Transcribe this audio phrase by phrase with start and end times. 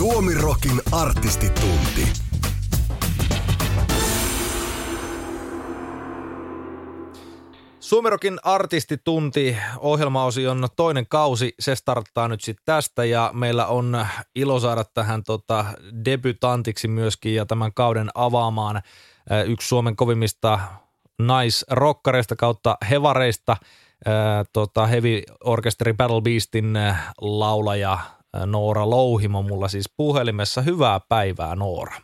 [0.00, 2.08] Suomirokin artistitunti.
[7.80, 14.84] Suomerokin artistitunti ohjelmaosion toinen kausi, se starttaa nyt sitten tästä ja meillä on ilo saada
[14.84, 15.64] tähän tota
[16.04, 18.82] debutantiksi myöskin ja tämän kauden avaamaan
[19.46, 20.60] yksi Suomen kovimmista
[21.18, 23.56] naisrokkareista kautta hevareista,
[24.52, 26.78] tota Heavy Orkesteri Battle Beastin
[27.20, 27.98] laulaja
[28.46, 30.62] Noora Louhimo mulla siis puhelimessa.
[30.62, 31.96] Hyvää päivää Noora.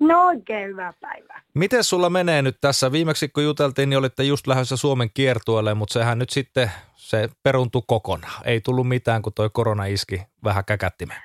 [0.00, 1.42] No oikein hyvää päivää.
[1.54, 2.92] Miten sulla menee nyt tässä?
[2.92, 7.82] Viimeksi kun juteltiin, niin olitte just lähdössä Suomen kiertueelle, mutta sehän nyt sitten se peruntui
[7.86, 8.42] kokonaan.
[8.44, 11.22] Ei tullut mitään, kun toi korona iski vähän käkättimeen.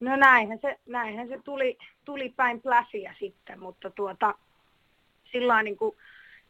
[0.00, 4.34] No näinhän se, näinhän se tuli, tuli päin pläsiä sitten, mutta tuota,
[5.32, 5.96] sillä niin kuin,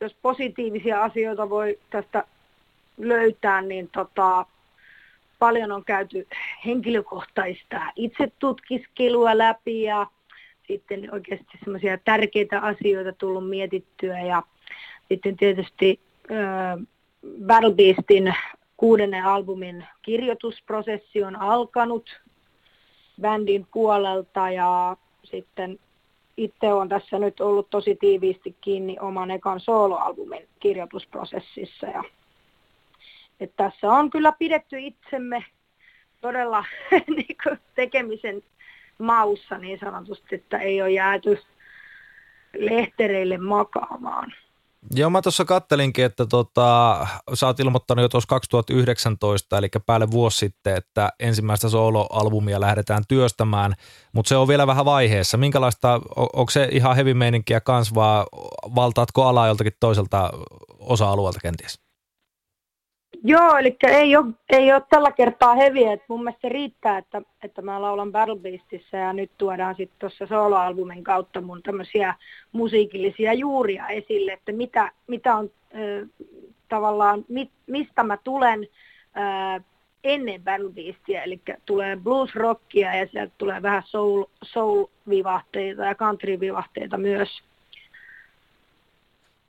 [0.01, 2.25] jos positiivisia asioita voi tästä
[2.99, 4.47] löytää, niin tota,
[5.45, 6.27] paljon on käyty
[6.67, 10.07] henkilökohtaista itse tutkiskelua läpi ja
[10.69, 14.43] sitten oikeasti semmoisia tärkeitä asioita tullut mietittyä ja
[15.09, 16.87] sitten tietysti äh,
[17.47, 18.35] Battle Beastin
[18.77, 22.21] kuudennen albumin kirjoitusprosessi on alkanut
[23.21, 25.79] bändin puolelta ja sitten
[26.37, 31.87] itse on tässä nyt ollut tosi tiiviisti kiinni oman ekan soloalbumin kirjoitusprosessissa.
[31.87, 32.05] Ja,
[33.41, 35.45] että tässä on kyllä pidetty itsemme
[36.21, 36.65] todella
[37.17, 38.43] niin tekemisen
[38.99, 41.39] maussa niin sanotusti, että ei ole jääty
[42.59, 44.33] lehtereille makaamaan.
[44.91, 50.39] Joo, mä tuossa kattelinkin, että tota, sä oot ilmoittanut jo tuossa 2019, eli päälle vuosi
[50.39, 53.75] sitten, että ensimmäistä soloalbumia lähdetään työstämään,
[54.13, 55.37] mutta se on vielä vähän vaiheessa.
[55.37, 58.25] Minkälaista, on, onko se ihan heavy meininkiä kans, vai
[58.75, 60.31] valtaatko alaa joltakin toiselta
[60.79, 61.84] osa-alueelta kenties?
[63.23, 67.23] Joo, eli ei ole, ei ole tällä kertaa heviä, että mun mielestä se riittää, että,
[67.43, 72.15] että mä laulan Battle Beastissä ja nyt tuodaan sitten tuossa soloalbumin kautta mun tämmöisiä
[72.53, 76.09] musiikillisia juuria esille, että mitä, mitä on äh,
[76.69, 78.69] tavallaan, mit, mistä mä tulen
[79.17, 79.65] äh,
[80.05, 86.99] ennen Battle Beastia, eli tulee blues rockia ja sieltä tulee vähän soul, soul-vivahteita ja country-vivahteita
[86.99, 87.43] myös.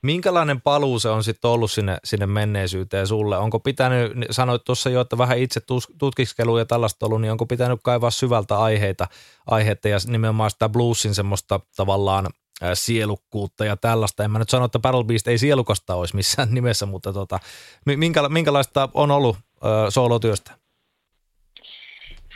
[0.05, 3.37] Minkälainen paluu se on sitten ollut sinne, sinne menneisyyteen sulle?
[3.37, 5.61] Onko pitänyt, sanoit tuossa jo, että vähän itse
[5.97, 9.07] tutkiskelua ja tällaista ollut, niin onko pitänyt kaivaa syvältä aiheita,
[9.47, 12.27] aiheita ja nimenomaan sitä bluesin semmoista tavallaan
[12.73, 14.23] sielukkuutta ja tällaista.
[14.23, 17.39] En mä nyt sano, että Battle Beast ei sielukasta olisi missään nimessä, mutta tota,
[17.85, 20.51] minkä, minkälaista on ollut äh, soolotyöstä?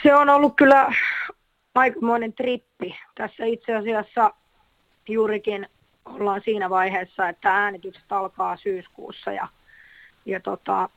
[0.04, 0.94] Se on ollut kyllä
[1.76, 2.96] aikamoinen trippi.
[3.16, 4.34] Tässä itse asiassa
[5.10, 5.70] juurikin
[6.10, 9.48] ollaan siinä vaiheessa, että äänitykset alkaa syyskuussa ja,
[10.26, 10.90] ja tota,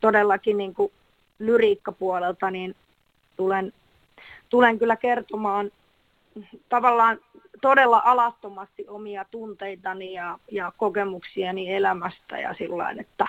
[0.00, 0.92] todellakin niin kuin
[1.38, 2.76] lyriikkapuolelta niin
[3.36, 3.72] tulen,
[4.48, 5.70] tulen kyllä kertomaan
[6.68, 7.18] tavallaan
[7.62, 13.26] todella alattomasti omia tunteitani ja, ja kokemuksiani elämästä ja sillä että,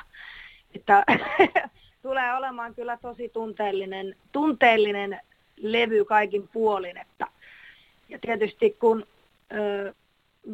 [0.76, 1.04] että
[2.04, 5.20] tulee olemaan kyllä tosi tunteellinen, tunteellinen
[5.58, 6.98] levy kaikin puolin.
[6.98, 7.28] Että,
[8.10, 9.08] ja tietysti kun
[9.54, 9.94] ö,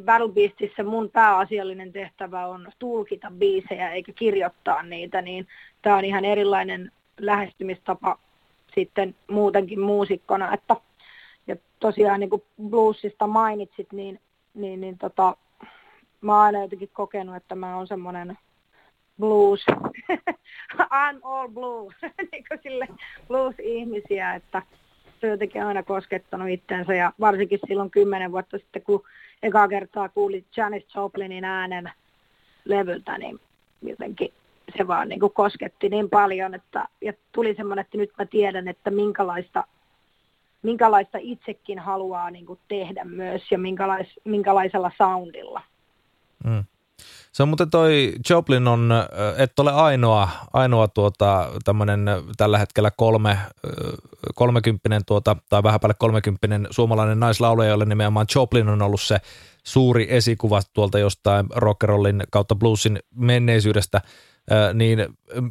[0.05, 5.47] Battle Beastissä mun pääasiallinen tehtävä on tulkita biisejä eikä kirjoittaa niitä, niin
[5.81, 8.19] tämä on ihan erilainen lähestymistapa
[8.75, 10.75] sitten muutenkin muusikkona, että
[11.47, 14.19] ja tosiaan niin kuin bluesista mainitsit, niin,
[14.53, 15.37] niin, niin tota,
[16.21, 18.37] mä oon aina jotenkin kokenut, että mä oon semmoinen
[19.19, 19.65] blues,
[20.81, 21.93] I'm all blues,
[22.31, 22.87] niin kuin sille
[23.27, 24.61] blues-ihmisiä, että
[25.21, 29.03] se on jotenkin aina koskettanut itsensä ja varsinkin silloin kymmenen vuotta sitten, kun
[29.43, 31.91] eka kertaa kuuli Janis Joplinin äänen
[32.65, 33.39] levyltä, niin
[33.81, 34.33] jotenkin
[34.77, 38.67] se vaan niin kuin kosketti niin paljon, että ja tuli semmoinen, että nyt mä tiedän,
[38.67, 39.63] että minkälaista,
[40.61, 45.61] minkälaista itsekin haluaa niin kuin tehdä myös ja minkälais, minkälaisella soundilla.
[46.43, 46.63] Mm.
[47.31, 48.93] Se on muuten toi Joplin on,
[49.37, 52.05] et ole ainoa, ainoa tuota, tämmöinen
[52.37, 53.37] tällä hetkellä kolme,
[54.35, 59.17] kolmekymppinen tuota, tai vähän päälle kolmekymppinen suomalainen naislaulaja, jolle nimenomaan Joplin on ollut se
[59.63, 64.01] suuri esikuva tuolta jostain rockerollin kautta bluesin menneisyydestä,
[64.73, 64.99] niin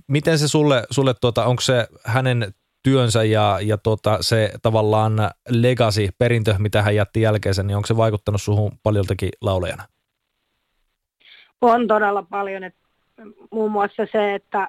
[0.06, 6.08] miten se sulle, sulle tuota, onko se hänen työnsä ja, ja tota, se tavallaan legacy,
[6.18, 9.93] perintö, mitä hän jätti jälkeensä, niin onko se vaikuttanut suhun paljoltakin laulajana?
[11.66, 12.64] On todella paljon.
[12.64, 12.74] Et
[13.50, 14.68] muun muassa se, että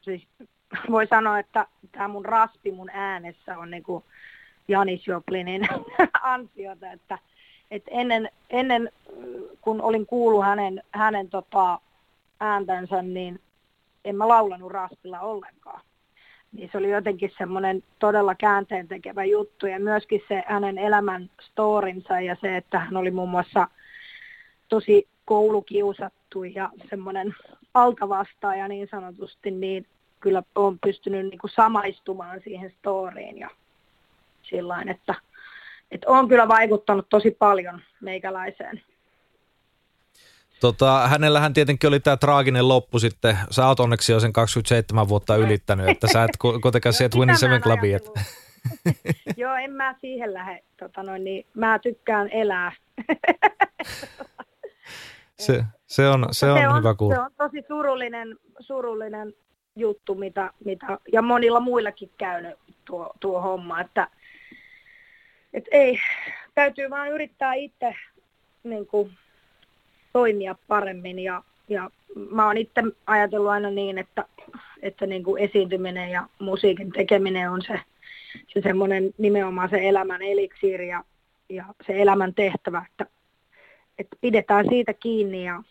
[0.00, 0.28] siis
[0.90, 4.04] voi sanoa, että tämä mun raspi mun äänessä on niin kuin
[4.68, 5.68] Janis Joplinin
[6.22, 7.18] ansiota, että,
[7.70, 8.90] että ennen, ennen,
[9.60, 11.80] kun olin kuullut hänen, hänen tota,
[12.40, 13.40] ääntänsä, niin
[14.04, 15.80] en mä laulanut raspilla ollenkaan.
[16.52, 22.20] Niin se oli jotenkin semmoinen todella käänteen tekevä juttu ja myöskin se hänen elämän storinsa
[22.20, 23.68] ja se, että hän oli muun muassa
[24.68, 26.19] tosi koulukiusattu
[26.54, 27.34] ja semmoinen
[27.74, 29.86] altavastaaja niin sanotusti, niin
[30.20, 33.50] kyllä on pystynyt niin kuin samaistumaan siihen storiin ja
[34.42, 35.14] sillain, että,
[35.90, 38.82] että on kyllä vaikuttanut tosi paljon meikäläiseen.
[40.60, 43.38] Tota, hänellähän tietenkin oli tämä traaginen loppu sitten.
[43.50, 46.30] Sä oot onneksi jo sen 27 vuotta ylittänyt, että sä et
[46.62, 47.98] kuitenkaan sieltä Winning Seven Clubia.
[49.36, 50.62] Joo, en mä siihen lähde.
[50.78, 52.72] Tota noin, niin mä tykkään elää.
[55.40, 57.14] se, se on, se on, se on hyvä kuulla.
[57.14, 59.34] Se on tosi surullinen, surullinen
[59.76, 64.08] juttu, mitä, mitä, ja monilla muillakin käynyt tuo, tuo homma, että
[65.52, 66.00] et ei,
[66.54, 67.94] täytyy vaan yrittää itse
[68.64, 69.12] niin kuin,
[70.12, 71.90] toimia paremmin ja, ja
[72.30, 74.24] mä oon itse ajatellut aina niin, että,
[74.82, 77.80] että niin kuin esiintyminen ja musiikin tekeminen on se,
[78.48, 81.04] se semmoinen nimenomaan se elämän eliksiiri ja,
[81.48, 83.06] ja se elämän tehtävä, että,
[84.00, 85.62] että pidetään siitä kiinni ja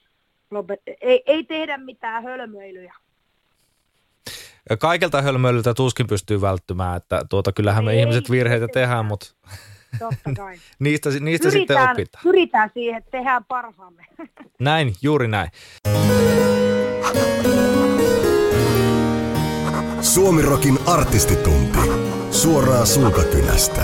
[0.51, 2.93] lopet, ei, ei tehdä mitään hölmöilyjä.
[4.79, 9.27] Kaikelta hölmöilyltä tuskin pystyy välttymään, että tuota, kyllähän me ei, ihmiset virheitä tehdään, mutta
[9.99, 10.57] Totta kai.
[10.79, 12.23] niistä niistä sitten opitaan.
[12.23, 14.05] Pyritään siihen, että tehdään parhaamme.
[14.59, 15.49] näin, juuri näin.
[20.01, 21.79] Suomirokin artistitunti.
[22.31, 23.81] Suoraan suukakynästä.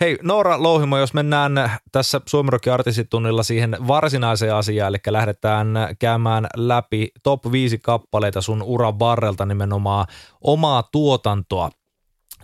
[0.00, 5.68] Hei Noora Louhimo, jos mennään tässä Suomirokin artistitunnilla siihen varsinaiseen asiaan, eli lähdetään
[5.98, 10.06] käymään läpi top 5 kappaleita sun uran varrelta nimenomaan
[10.40, 11.70] omaa tuotantoa.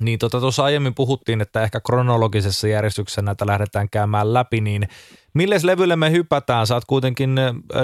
[0.01, 4.89] Niin tuossa tota, aiemmin puhuttiin, että ehkä kronologisessa järjestyksessä näitä lähdetään käymään läpi, niin
[5.35, 6.67] milles levylle me hypätään?
[6.67, 7.35] Sä oot kuitenkin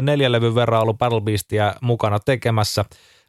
[0.03, 2.85] neljän levyn verran ollut Battle Beastia mukana tekemässä,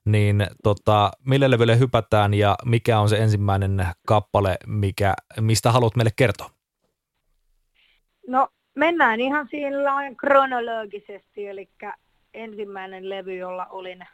[0.07, 6.11] niin tota, mille levylle hypätään ja mikä on se ensimmäinen kappale, mikä, mistä haluat meille
[6.15, 6.49] kertoa?
[8.27, 9.77] No mennään ihan siinä
[10.17, 11.69] kronologisesti, eli
[12.33, 14.07] ensimmäinen levy, jolla olin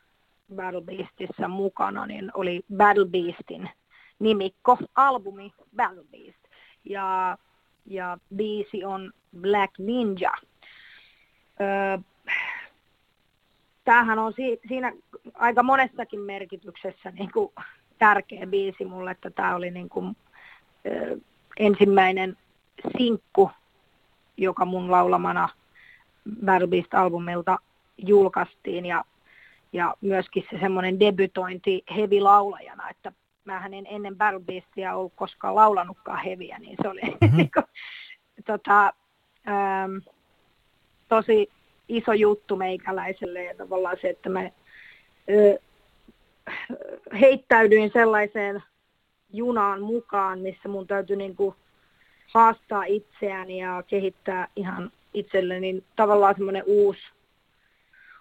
[0.55, 3.69] Battle Beastissä mukana, niin oli Battle Beastin–
[4.23, 6.43] nimikko, albumi Battle Beast.
[6.83, 7.37] Ja,
[7.85, 9.11] ja biisi on
[9.41, 10.31] Black Ninja.
[11.61, 11.97] Öö,
[13.83, 14.93] tämähän on si- siinä
[15.33, 17.53] aika monessakin merkityksessä niin kuin
[17.97, 20.15] tärkeä biisi mulle, että tämä oli niin kuin,
[20.85, 21.17] ö,
[21.59, 22.37] ensimmäinen
[22.97, 23.51] sinkku,
[24.37, 25.49] joka mun laulamana
[26.45, 27.57] Battle Beast-albumilta
[27.97, 29.03] julkaistiin ja,
[29.73, 33.11] ja myöskin se semmoinen debytointi heavy laulajana, että
[33.45, 37.49] mä en ennen Battle Beastia ollut koskaan laulanutkaan heviä, niin se oli mm-hmm.
[38.45, 38.93] tota,
[39.47, 39.97] ähm,
[41.09, 41.49] tosi
[41.87, 44.49] iso juttu meikäläiselle ja tavallaan se, että mä
[45.29, 45.59] ö,
[47.19, 48.63] heittäydyin sellaiseen
[49.33, 51.55] junaan mukaan, missä mun täytyy niin kuin
[52.33, 57.01] haastaa itseäni ja kehittää ihan itselleni tavallaan semmoinen uusi,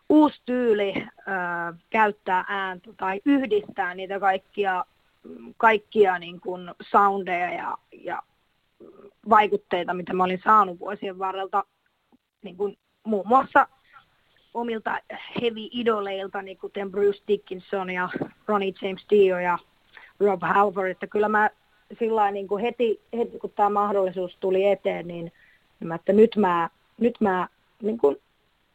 [0.08, 1.02] uusi tyyli ö,
[1.90, 4.84] käyttää ääntä tai yhdistää niitä kaikkia
[5.56, 8.22] kaikkia niin kuin soundeja ja, ja
[9.28, 11.64] vaikutteita, mitä mä olin saanut vuosien varrelta,
[12.42, 13.68] niin kuin muun muassa
[14.54, 14.98] omilta
[15.40, 18.08] heavy-idoleilta, niin kuten Bruce Dickinson ja
[18.46, 19.58] Ronnie James Dio ja
[20.20, 21.50] Rob Halford, että kyllä mä
[21.98, 25.32] sillä niin kuin heti, heti, kun tämä mahdollisuus tuli eteen, niin
[25.84, 27.48] mä, että nyt mä, nyt mä
[27.82, 28.16] niin kuin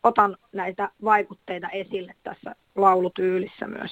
[0.04, 3.92] otan näitä vaikutteita esille tässä laulutyylissä myös.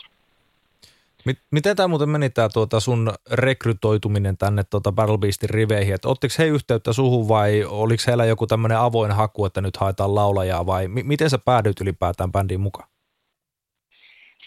[1.52, 5.96] Miten tämä muuten meni tämä tuota sun rekrytoituminen tänne tuota Battle Beastin riveihin?
[5.96, 10.16] Et ottiko he yhteyttä suhun vai oliko heillä joku tämmöinen avoin haku, että nyt haetaan
[10.16, 12.90] laulajaa vai m- miten sä päädyit ylipäätään bändiin mukaan?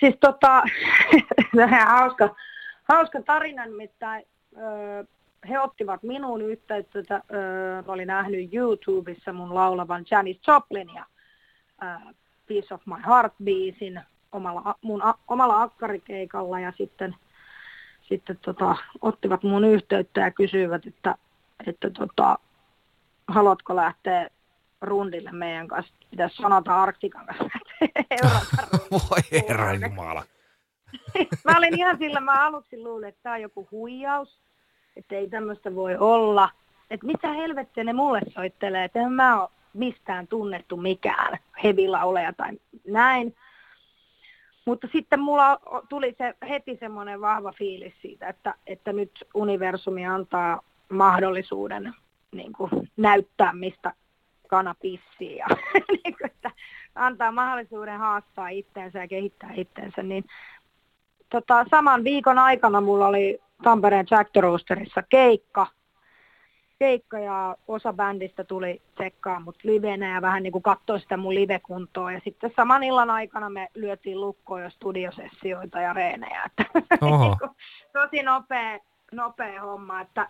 [0.01, 0.63] Siis tota,
[1.87, 2.37] hauska,
[2.85, 4.27] hauska tarina nimittäin.
[4.57, 5.05] Öö,
[5.49, 6.99] he ottivat minuun yhteyttä,
[7.33, 11.07] öö, olin nähnyt YouTubessa mun laulavan Janis Joplinia
[11.83, 11.89] öö,
[12.47, 14.01] Piece of My Heart-biisin
[14.33, 17.17] omalla, mun omalla akkarikeikalla ja sitten,
[18.09, 21.15] sitten tota, ottivat mun yhteyttä ja kysyivät, että,
[21.67, 22.39] että tota,
[23.29, 24.31] haluatko lähteä
[24.83, 25.95] rundille meidän kanssa.
[26.11, 27.45] Pitäisi sanota Arktikan kanssa.
[28.91, 30.25] Voi herra jumala.
[31.45, 34.41] mä olin ihan sillä, mä aluksi luulin, että tämä on joku huijaus,
[34.97, 36.51] että ei tämmöistä voi olla.
[36.91, 42.59] Että mitä helvettiä ne mulle soittelee, että en mä ole mistään tunnettu mikään hevilauleja tai
[42.87, 43.35] näin.
[44.69, 45.59] Mutta sitten mulla
[45.89, 51.95] tuli se heti semmoinen vahva fiilis siitä, että, että nyt universumi antaa mahdollisuuden
[52.33, 53.93] niin kuin, näyttää, mistä
[54.49, 55.47] kana pissii ja
[56.05, 56.51] niin kuin, että
[56.95, 60.03] antaa mahdollisuuden haastaa itteensä ja kehittää itteensä.
[60.03, 60.25] Niin,
[61.31, 65.67] tota, saman viikon aikana mulla oli Tampereen Jack the Roosterissa keikka,
[66.79, 71.35] keikka ja osa bändistä tuli tsekkaa mut livenä ja vähän niin kuin katsoi sitä mun
[71.35, 72.13] livekuntoa.
[72.13, 76.43] Ja sitten saman illan aikana me lyötiin lukkoon jo studiosessioita ja reenejä.
[76.47, 76.65] Että
[77.07, 77.37] Oho.
[77.93, 78.79] tosi nopea,
[79.13, 80.01] nopea homma.
[80.01, 80.29] Että,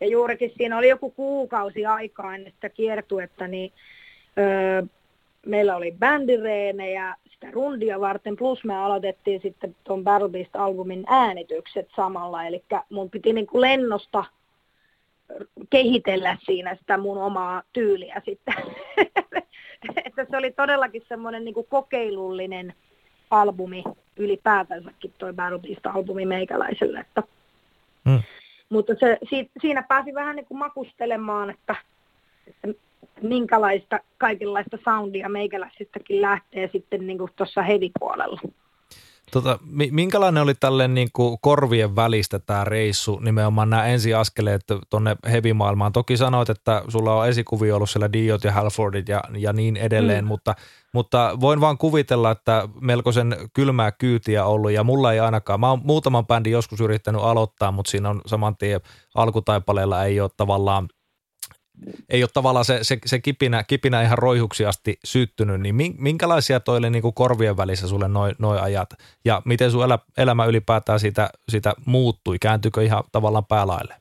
[0.00, 3.72] ja juurikin siinä oli joku kuukausi aikaa ennen sitä kiertuetta, niin
[4.38, 4.82] öö,
[5.46, 12.44] meillä oli bändireenejä sitä rundia varten, plus me aloitettiin sitten tuon Battle Beast-albumin äänitykset samalla,
[12.44, 14.24] eli mun piti niin kuin lennosta
[15.70, 18.54] kehitellä siinä sitä mun omaa tyyliä sitten.
[20.04, 22.74] että se oli todellakin semmoinen niin kokeilullinen
[23.30, 23.84] albumi
[24.16, 27.00] ylipäätänsäkin toi Battle Beast-albumi meikäläiselle.
[27.00, 27.22] Että,
[28.08, 28.22] hmm.
[28.68, 31.76] Mutta se, si, siinä pääsi vähän niin kuin makustelemaan, että,
[32.64, 32.82] että
[33.22, 38.40] minkälaista kaikenlaista soundia meikäläisistäkin lähtee sitten niin tuossa heavy-puolella.
[39.30, 39.58] Tota,
[39.90, 45.92] minkälainen oli tälle niin kuin korvien välistä tämä reissu, nimenomaan nämä ensiaskeleet tuonne heavy-maailmaan?
[45.92, 50.24] Toki sanoit, että sulla on esikuvia ollut siellä Diot ja Halfordit ja, ja niin edelleen,
[50.24, 50.28] mm.
[50.28, 50.54] mutta,
[50.94, 55.60] mutta voin vaan kuvitella, että melkoisen kylmää kyytiä ollut ja mulla ei ainakaan.
[55.60, 58.80] Mä oon muutaman bändin joskus yrittänyt aloittaa, mutta siinä on saman tien
[59.14, 60.88] alkutaipaleella ei ole tavallaan
[62.08, 66.90] ei ole tavallaan se, se, se kipinä, kipinä ihan roihuksi asti syttynyt, niin minkälaisia toille
[66.90, 68.90] niin kuin korvien välissä sulle noin noi ajat
[69.24, 72.36] ja miten sun elä, elämä ylipäätään siitä, siitä muuttui?
[72.38, 73.94] Kääntyykö ihan tavallaan päälaille?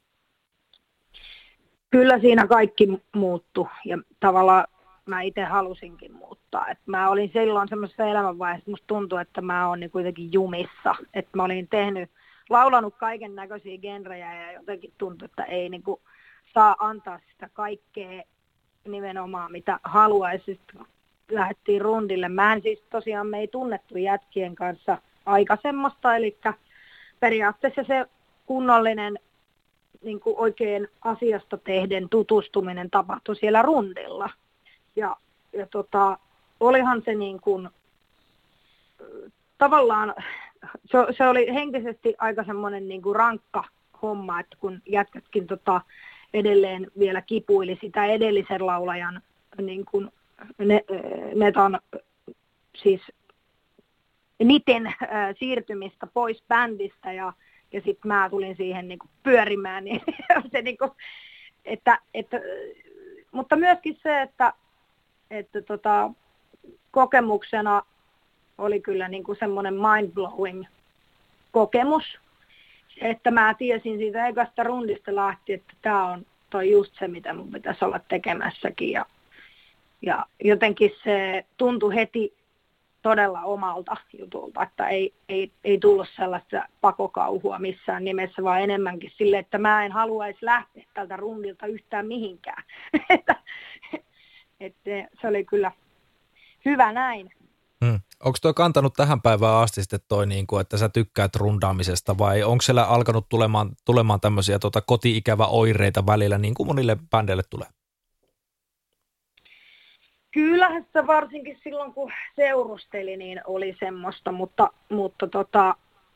[1.90, 4.66] Kyllä siinä kaikki muuttu ja tavallaan
[5.06, 6.68] mä itse halusinkin muuttaa.
[6.68, 10.96] Et mä olin silloin semmoisessa elämänvaiheessa, että musta tuntui, että mä oon niin kuitenkin jumissa.
[11.14, 12.12] Että mä olin tehnyt,
[12.50, 16.02] laulanut kaiken näköisiä genrejä ja jotenkin tuntui, että ei niin kuin–
[16.54, 18.24] saa antaa sitä kaikkea
[18.88, 20.60] nimenomaan, mitä haluaisi.
[21.32, 22.30] Lähdettiin rundille.
[22.30, 26.38] Mä en siis tosiaan, me ei tunnettu jätkien kanssa aikaisemmasta, eli
[27.20, 28.06] periaatteessa se
[28.46, 29.20] kunnollinen
[30.02, 34.30] niin kuin oikein asiasta tehden tutustuminen tapahtui siellä rundilla.
[34.96, 35.16] Ja,
[35.54, 36.18] ja tota,
[36.60, 37.70] olihan se niin kuin,
[39.58, 40.16] tavallaan,
[40.86, 43.64] se, se oli henkisesti aika semmoinen niin kuin rankka
[44.02, 45.82] homma, että kun jätkätkin tota,
[46.34, 49.22] edelleen vielä kipuili sitä edellisen laulajan
[49.62, 50.12] niin kuin
[50.58, 50.84] ne,
[51.36, 51.80] netan
[52.76, 53.02] siis
[54.44, 54.96] Niten äh,
[55.40, 57.34] siirtymistä pois bändistä ja,
[57.72, 59.84] ja sitten mä tulin siihen niin kuin pyörimään.
[59.84, 60.02] Niin
[60.52, 60.92] se, niin kuin,
[61.66, 62.38] että, että,
[63.32, 64.54] mutta myöskin se, että,
[65.32, 66.12] että tota,
[66.92, 67.82] kokemuksena
[68.58, 70.66] oli kyllä niin kuin semmoinen mind-blowing
[71.52, 72.20] kokemus,
[73.02, 77.52] että mä tiesin siitä ekasta rundista lähti, että tämä on toi just se, mitä mun
[77.52, 78.92] pitäisi olla tekemässäkin.
[78.92, 79.06] Ja,
[80.02, 82.34] ja jotenkin se tuntui heti
[83.02, 89.38] todella omalta jutulta, että ei, ei, ei tullut sellaista pakokauhua missään nimessä, vaan enemmänkin sille,
[89.38, 92.64] että mä en haluaisi lähteä tältä rundilta yhtään mihinkään.
[93.10, 93.36] että,
[94.60, 95.72] että se oli kyllä
[96.66, 97.32] hyvä näin.
[97.86, 98.00] Hmm.
[98.24, 102.44] Onko tuo kantanut tähän päivään asti sitten toi, niin kuin, että sä tykkäät rundaamisesta vai
[102.44, 107.68] onko siellä alkanut tulemaan, tulemaan tämmöisiä tota, koti-ikävä oireita välillä niin kuin monille bändeille tulee?
[110.32, 115.76] Kyllähän se varsinkin silloin kun seurusteli, niin oli semmoista, mutta, mutta tota,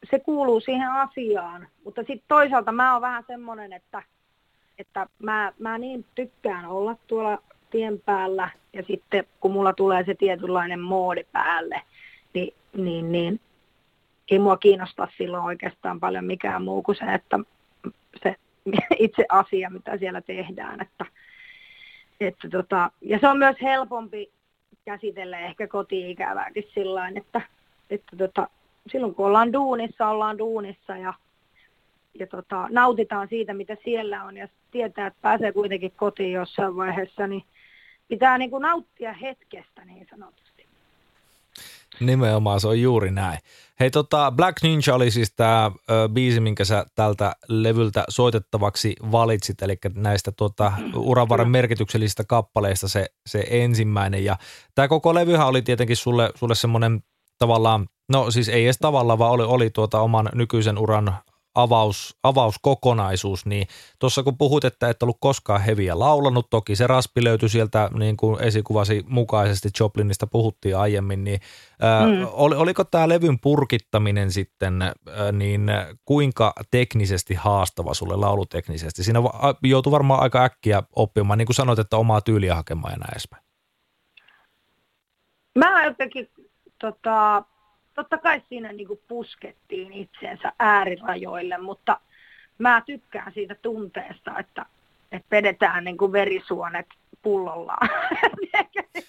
[0.09, 1.67] se kuuluu siihen asiaan.
[1.85, 4.03] Mutta sitten toisaalta mä oon vähän semmoinen, että,
[4.77, 10.15] että mä, mä niin tykkään olla tuolla tien päällä ja sitten kun mulla tulee se
[10.15, 11.81] tietynlainen moodi päälle,
[12.33, 13.39] niin, niin, niin
[14.31, 17.39] ei mua kiinnosta silloin oikeastaan paljon mikään muu kuin se, että
[18.23, 18.35] se
[18.99, 20.81] itse asia, mitä siellä tehdään.
[20.81, 21.05] Että,
[22.19, 24.31] että tota, ja se on myös helpompi
[24.85, 27.41] käsitellä ehkä koti-ikävääkin sillä että,
[27.89, 28.47] että tota,
[28.91, 31.13] silloin kun ollaan duunissa, ollaan duunissa ja,
[32.19, 37.27] ja tota, nautitaan siitä, mitä siellä on ja tietää, että pääsee kuitenkin kotiin jossain vaiheessa,
[37.27, 37.43] niin
[38.11, 40.67] pitää niin kuin nauttia hetkestä niin sanotusti.
[41.99, 43.39] Nimenomaan, se on juuri näin.
[43.79, 45.71] Hei tota, Black Ninja oli siis tämä
[46.13, 53.43] biisi, minkä sä tältä levyltä soitettavaksi valitsit, eli näistä tota, uravarren merkityksellisistä kappaleista se, se
[53.49, 54.25] ensimmäinen.
[54.25, 54.37] Ja
[54.75, 57.03] tämä koko levyhän oli tietenkin sulle, sulle semmoinen
[57.39, 61.15] tavallaan No siis ei edes tavallaan, vaan oli, oli tuota oman nykyisen uran
[61.55, 63.67] avaus, avauskokonaisuus, niin
[63.99, 68.17] tuossa kun puhut, että et ollut koskaan heviä laulanut, toki se raspi löytyi sieltä niin
[68.17, 71.39] kuin esikuvasi mukaisesti, Joplinista puhuttiin aiemmin, niin
[71.81, 72.27] ää, mm.
[72.31, 74.93] oli, oliko tämä levyn purkittaminen sitten ää,
[75.31, 75.71] niin
[76.05, 79.03] kuinka teknisesti haastava sulle lauluteknisesti?
[79.03, 79.19] Siinä
[79.63, 83.43] joutui varmaan aika äkkiä oppimaan, niin kuin sanoit, että omaa tyyliä hakemaan ja näin edespäin.
[85.57, 86.29] Mä jotenkin
[86.81, 87.43] tota,
[88.01, 91.99] totta kai siinä niin kuin puskettiin itseensä äärirajoille, mutta
[92.57, 94.65] mä tykkään siitä tunteesta, että,
[95.11, 96.85] että vedetään niin kuin verisuonet
[97.21, 97.89] pullollaan.
[98.53, 98.99] että,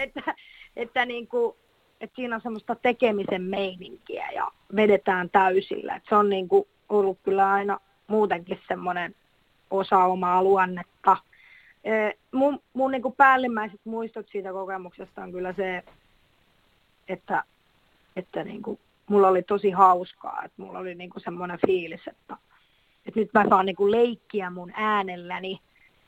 [0.00, 0.34] että,
[0.76, 1.56] että, niin kuin,
[2.00, 5.96] että siinä on semmoista tekemisen meininkiä ja vedetään täysillä.
[5.96, 9.14] Että se on niin kuin ollut kyllä aina muutenkin semmoinen
[9.70, 11.16] osa omaa luonnetta.
[12.32, 15.84] Mun, mun niin kuin päällimmäiset muistot siitä kokemuksesta on kyllä se,
[17.08, 17.44] että
[18.16, 22.36] että niin kuin, mulla oli tosi hauskaa, että mulla oli niin kuin semmoinen fiilis, että,
[23.06, 25.60] että nyt mä saan niin kuin leikkiä mun äänelläni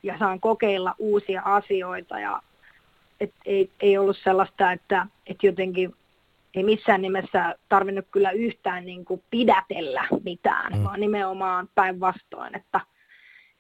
[0.03, 2.43] ja saan kokeilla uusia asioita ja
[3.21, 5.95] et ei, ei ollut sellaista, että, että jotenkin
[6.55, 10.85] ei missään nimessä tarvinnut kyllä yhtään niin kuin pidätellä mitään, mm.
[10.85, 12.81] vaan nimenomaan päinvastoin, että,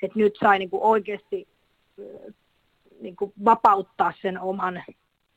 [0.02, 1.48] että nyt sai niin kuin oikeasti
[3.00, 4.82] niin kuin vapauttaa sen oman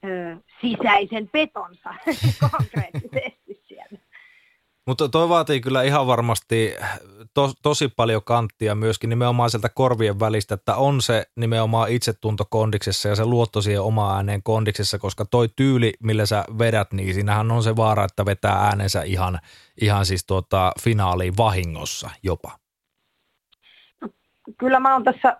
[0.05, 1.93] ö, sisäisen petonsa
[2.51, 3.97] konkreettisesti siellä.
[4.87, 6.75] Mutta toi vaatii kyllä ihan varmasti
[7.33, 13.09] to, tosi paljon kanttia myöskin nimenomaan sieltä korvien välistä, että on se nimenomaan itsetunto kondiksessa
[13.09, 17.51] ja se luotto siihen omaan ääneen kondiksessa, koska toi tyyli, millä sä vedät, niin siinähän
[17.51, 19.39] on se vaara, että vetää äänensä ihan,
[19.81, 22.51] ihan siis tuota finaaliin vahingossa jopa.
[24.57, 25.37] Kyllä mä oon tässä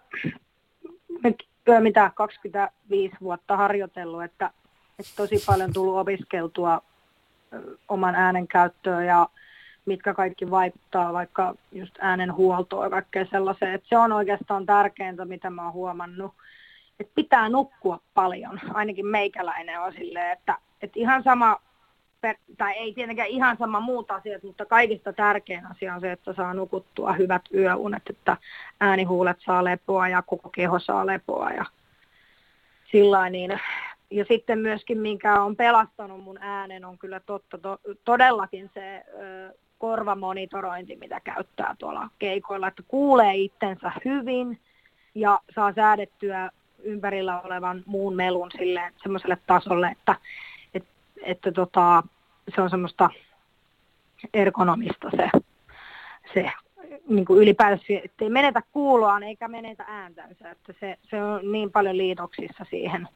[1.24, 4.52] nyt mitä 25 vuotta harjoitellut, että,
[5.00, 6.82] että tosi paljon tullut opiskeltua
[7.90, 9.30] oman äänen käyttöön ja
[9.86, 13.74] mitkä kaikki vaikuttaa vaikka just äänen huoltoon ja kaikkea sellaiseen.
[13.74, 16.34] Että se on oikeastaan tärkeintä, mitä mä oon huomannut.
[17.00, 18.60] Että pitää nukkua paljon.
[18.74, 21.58] Ainakin meikäläinen on silleen, että, että ihan sama,
[22.58, 26.54] tai ei tietenkään ihan sama muut asiat, mutta kaikista tärkein asia on se, että saa
[26.54, 28.38] nukuttua hyvät yöunet, että
[28.80, 31.66] äänihuulet saa lepoa ja koko keho saa lepoa ja
[32.92, 33.60] sillä niin.
[34.10, 39.54] Ja sitten myöskin, minkä on pelastanut mun äänen, on kyllä totta, to, todellakin se ö,
[39.78, 44.60] korvamonitorointi, mitä käyttää tuolla keikoilla, että kuulee itsensä hyvin
[45.16, 46.50] ja saa säädettyä
[46.84, 50.22] ympärillä olevan muun melun sille semmoiselle tasolle, että, et,
[51.22, 52.04] että tota,
[52.56, 53.10] se on semmoista
[54.34, 55.30] ergonomista se,
[56.34, 56.52] se
[57.10, 57.48] niin kuin
[58.04, 63.08] että ei menetä kuuloaan eikä menetä ääntänsä, että se, se on niin paljon liitoksissa siihen,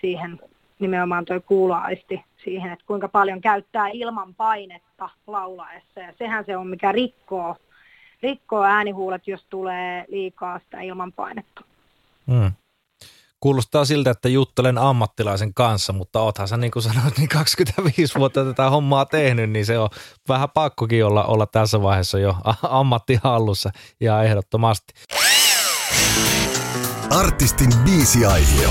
[0.00, 0.40] siihen
[0.78, 6.00] nimenomaan tuo kuuloaisti siihen, että kuinka paljon käyttää ilman painetta laulaessa.
[6.00, 7.56] Ja sehän se on, mikä rikkoo,
[8.22, 11.62] rikkoo äänihuulet, jos tulee liikaa sitä ilman painetta.
[12.26, 12.52] Hmm.
[13.44, 18.44] Kuulostaa siltä, että juttelen ammattilaisen kanssa, mutta oothan sä niin kuin sanoit, niin 25 vuotta
[18.44, 19.88] tätä hommaa tehnyt, niin se on
[20.28, 24.94] vähän pakkokin olla, olla tässä vaiheessa jo ammattihallussa ja ehdottomasti.
[27.10, 28.70] Artistin biisiaihio.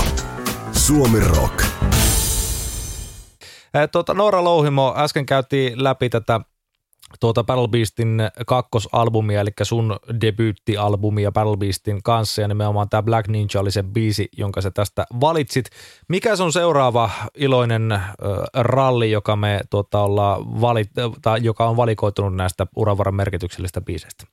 [0.72, 1.64] Suomi Rock.
[3.92, 6.40] Tuota, Noora Louhimo, äsken käytiin läpi tätä
[7.20, 13.60] tuota Battle Beastin kakkosalbumia, eli sun debyyttialbumia Battle Beastin kanssa, ja nimenomaan tämä Black Ninja
[13.60, 15.64] oli se biisi, jonka sä tästä valitsit.
[16.08, 18.02] Mikä on seuraava iloinen äh,
[18.54, 20.90] ralli, joka, me, tuota, ollaan valit,
[21.22, 24.26] tai joka on valikoitunut näistä uravaran merkityksellisistä biiseistä?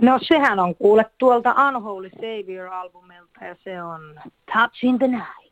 [0.00, 4.20] No sehän on kuule tuolta Unholy Savior-albumilta ja se on
[4.54, 5.45] Touch in the Night.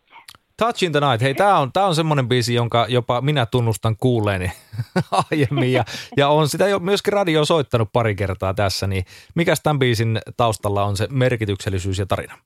[0.56, 1.20] Touch in the Night.
[1.20, 4.52] Hei, tämä on, tää on semmoinen biisi, jonka jopa minä tunnustan kuulleeni
[5.30, 5.84] aiemmin ja,
[6.16, 10.84] ja on sitä jo myöskin radio soittanut pari kertaa tässä, niin mikä tämän biisin taustalla
[10.84, 12.38] on se merkityksellisyys ja tarina?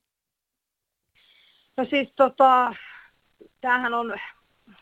[1.76, 2.74] No siis tota,
[3.60, 4.14] tämähän on,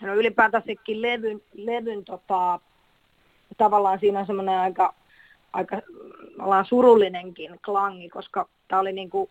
[0.00, 2.60] no ylipäätänsäkin levyn, levyn tota,
[3.56, 4.94] tavallaan siinä on semmoinen aika
[5.56, 5.76] aika
[6.68, 9.30] surullinenkin klangi, koska tämä oli niin kuin,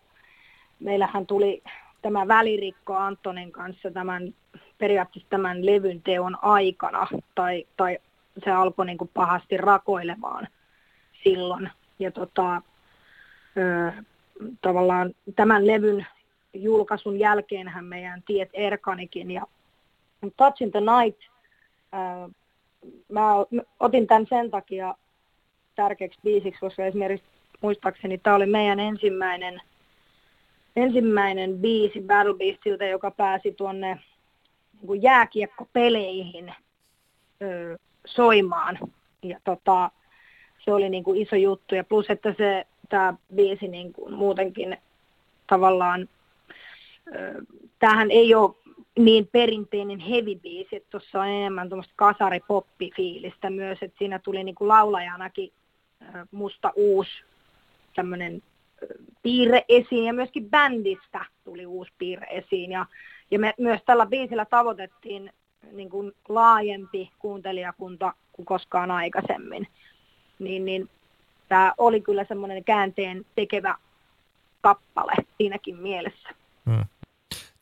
[0.80, 1.62] meillähän tuli
[2.02, 4.34] tämä välirikko Antonin kanssa tämän,
[4.78, 7.98] periaatteessa tämän levyn teon aikana, tai, tai
[8.44, 10.48] se alkoi niin kuin pahasti rakoilemaan
[11.24, 11.70] silloin.
[11.98, 12.62] Ja tota,
[13.56, 13.92] ö,
[14.60, 16.06] tavallaan tämän levyn
[16.54, 19.30] julkaisun jälkeenhän meidän tiet erkanikin.
[19.30, 19.42] Ja
[20.36, 21.20] Touch in the Night,
[21.94, 22.30] ö,
[23.12, 23.32] mä
[23.80, 24.94] otin tämän sen takia
[25.74, 27.26] tärkeäksi biisiksi, koska esimerkiksi
[27.60, 29.60] muistaakseni tämä oli meidän ensimmäinen,
[30.76, 34.00] ensimmäinen biisi Battle Beastilta, joka pääsi tuonne
[34.88, 36.54] niin jääkiekkopeleihin.
[37.42, 38.78] ö, soimaan.
[39.22, 39.90] Ja tota,
[40.58, 41.74] se oli niin kuin iso juttu.
[41.74, 44.76] Ja plus, että se, tämä biisi niin kuin muutenkin
[45.46, 46.08] tavallaan,
[47.14, 47.42] ö,
[47.78, 48.54] tämähän ei ole
[48.98, 54.68] niin perinteinen heavy-biisi, että tuossa on enemmän tuommoista kasaripoppifiilistä myös, että siinä tuli niin kuin
[54.68, 55.52] laulajanakin
[56.02, 57.10] ö, musta uusi
[57.94, 58.42] tämmöinen
[59.22, 62.86] piirre esiin ja myöskin bändistä tuli uusi piirre esiin ja,
[63.30, 65.32] ja me myös tällä biisillä tavoitettiin
[65.72, 69.68] niin kuin laajempi kuuntelijakunta kuin koskaan aikaisemmin.
[70.38, 70.90] Niin, niin
[71.48, 73.76] tämä oli kyllä semmoinen käänteen tekevä
[74.60, 76.28] kappale siinäkin mielessä.
[76.70, 76.84] Hmm.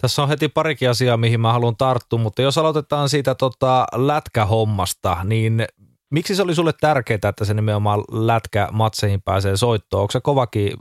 [0.00, 5.16] Tässä on heti parikin asiaa, mihin mä haluan tarttua, mutta jos aloitetaan siitä tota lätkähommasta,
[5.24, 5.66] niin
[6.10, 10.00] miksi se oli sulle tärkeää, että se nimenomaan lätkä matseihin pääsee soittoon?
[10.00, 10.72] Onko se kovakin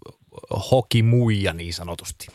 [0.71, 2.27] hokimuija niin sanotusti?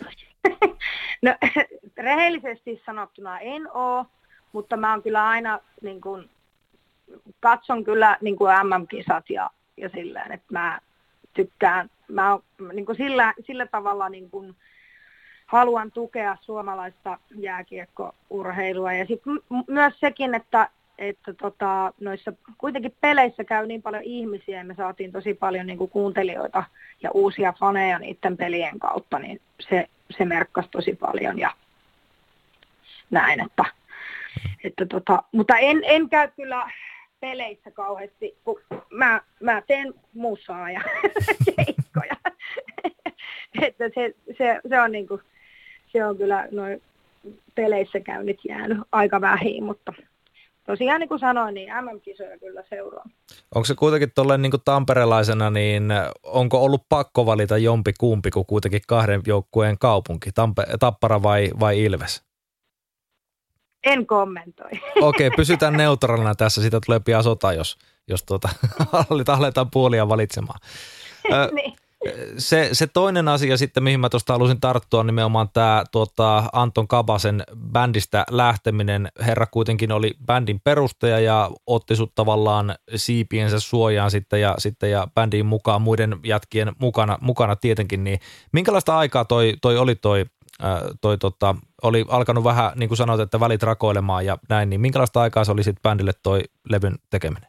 [1.23, 1.35] no
[1.97, 4.07] rehellisesti sanottuna en ole,
[4.53, 6.31] mutta mä oon kyllä aina niin kun,
[7.41, 10.81] katson kyllä niin kuin MM-kisat ja, ja silleen, että mä
[11.35, 14.57] tykkään, mä oon, niin kuin sillä, sillä tavalla niin kuin,
[15.47, 18.93] haluan tukea suomalaista jääkiekkourheilua.
[18.93, 24.59] Ja sitten m- myös sekin, että, että tota, noissa kuitenkin peleissä käy niin paljon ihmisiä
[24.59, 26.65] ja me saatiin tosi paljon niin kuin kuuntelijoita
[27.03, 31.51] ja uusia faneja niiden pelien kautta, niin se, se merkkasi tosi paljon ja
[33.11, 33.65] näin, että,
[34.65, 36.71] että tota, mutta en, en käy kyllä
[37.21, 40.81] peleissä kauheasti, kun mä, mä teen musaa ja
[41.57, 42.17] keikkoja.
[43.67, 45.21] että se, se, se, on niinku,
[45.93, 46.83] se on kyllä noin
[47.55, 49.93] peleissä käynyt jäänyt aika vähin, mutta
[50.69, 53.05] tosiaan niin kuin sanoin, niin MM-kisoja kyllä seuraa.
[53.55, 58.81] Onko se kuitenkin tuolle niin tamperelaisena, niin onko ollut pakko valita jompi kumpi kuin kuitenkin
[58.87, 62.23] kahden joukkueen kaupunki, Tampe- Tappara vai, vai Ilves?
[63.87, 64.71] En kommentoi.
[65.01, 67.79] Okei, okay, pysytään neutraalina tässä, siitä tulee pian sota, jos,
[68.09, 68.49] jos tuota,
[69.39, 70.61] aletaan puolia valitsemaan.
[71.55, 71.77] niin
[72.39, 76.89] se, se toinen asia sitten, mihin mä tuosta halusin tarttua, on nimenomaan tämä tuota, Anton
[76.89, 79.09] Kabasen bändistä lähteminen.
[79.21, 85.09] Herra kuitenkin oli bändin perustaja ja otti sut tavallaan siipiensä suojaan sitten ja, sitten ja
[85.15, 88.05] bändiin mukaan muiden jätkien mukana, mukana tietenkin.
[88.05, 88.21] Niin
[88.53, 90.27] minkälaista aikaa toi, toi oli toi,
[90.63, 94.81] ää, toi tota, oli alkanut vähän, niin kuin sanoit, että välit rakoilemaan ja näin, niin
[94.81, 97.48] minkälaista aikaa se oli sitten bändille toi levyn tekeminen?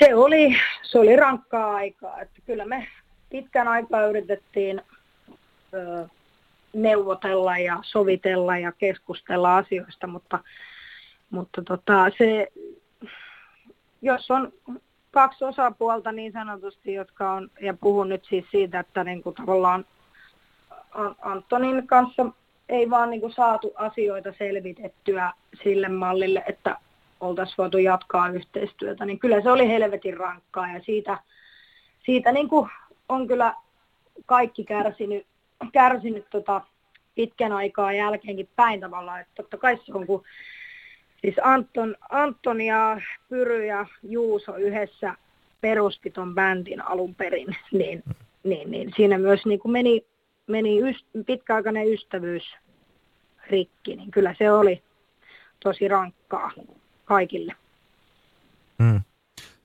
[0.00, 2.20] Se oli, se oli rankkaa aikaa.
[2.20, 2.86] Että kyllä me
[3.30, 4.82] pitkän aikaa yritettiin
[5.74, 6.06] ö,
[6.72, 10.38] neuvotella ja sovitella ja keskustella asioista, mutta,
[11.30, 12.48] mutta tota, se,
[14.02, 14.52] jos on
[15.10, 19.84] kaksi osapuolta niin sanotusti, jotka on, ja puhun nyt siis siitä, että niin kuin tavallaan
[21.20, 22.26] Antonin kanssa
[22.68, 25.32] ei vaan niin kuin saatu asioita selvitettyä
[25.62, 26.76] sille mallille, että
[27.20, 31.18] oltaisiin voitu jatkaa yhteistyötä, niin kyllä se oli helvetin rankkaa ja siitä,
[32.04, 32.70] siitä niin kuin
[33.08, 33.54] on kyllä
[34.26, 35.26] kaikki kärsinyt,
[35.72, 36.60] kärsinyt tota
[37.14, 40.24] pitkän aikaa jälkeenkin päin tavallaan, että totta kai se on, kun
[41.20, 45.14] siis Anton, Anton ja Pyry ja Juuso yhdessä
[45.60, 48.02] perusti ton bändin alun perin, niin,
[48.44, 50.06] niin, niin siinä myös niin kuin meni,
[50.46, 52.54] meni yst, pitkäaikainen ystävyys
[53.50, 54.82] rikki, niin kyllä se oli
[55.62, 56.50] tosi rankkaa
[57.10, 57.54] kaikille.
[58.82, 59.00] Hmm.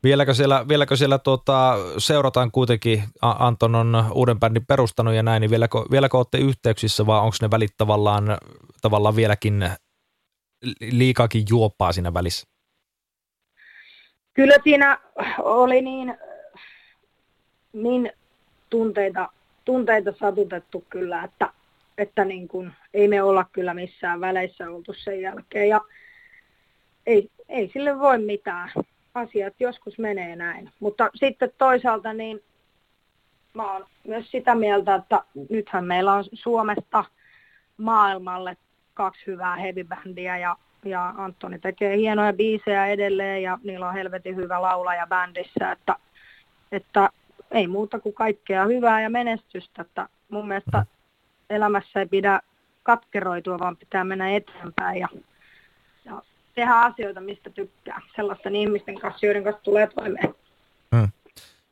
[0.04, 5.52] Vieläkö siellä, vieläkö siellä tuota, seurataan kuitenkin, Anton on uuden bändin perustanut ja näin, niin
[5.52, 8.38] vieläkö, vieläkö olette yhteyksissä vai onko ne välit tavallaan,
[8.82, 9.70] tavallaan vieläkin
[10.82, 12.48] liikakin juoppaa siinä välissä?
[14.34, 15.00] Kyllä siinä
[15.40, 16.18] oli niin,
[17.74, 18.12] niin
[18.70, 19.30] tunteita,
[19.66, 21.50] tunteita satutettu kyllä, että,
[21.98, 25.70] että niin kuin, ei me olla kyllä missään väleissä oltu sen jälkeen.
[25.70, 25.82] Ja
[27.06, 28.72] ei, ei sille voi mitään.
[29.14, 30.72] Asiat joskus menee näin.
[30.80, 32.44] Mutta sitten toisaalta niin
[33.54, 37.06] mä oon myös sitä mieltä, että nythän meillä on Suomesta
[37.78, 38.58] maailmalle
[38.94, 40.56] kaksi hyvää heavy-bändiä ja,
[40.86, 45.96] ja Antoni tekee hienoja biisejä edelleen ja niillä on helvetin hyvä laulaja bändissä, että,
[46.72, 47.10] että
[47.52, 50.86] ei muuta kuin kaikkea hyvää ja menestystä, että mun mielestä
[51.50, 52.40] elämässä ei pidä
[52.84, 55.08] katkeroitua, vaan pitää mennä eteenpäin ja,
[56.06, 56.22] ja
[56.56, 58.02] tehdä asioita, mistä tykkää.
[58.16, 60.36] Sellaisten ihmisten kanssa, joiden kanssa tulee toimeen.
[60.96, 61.10] Hmm.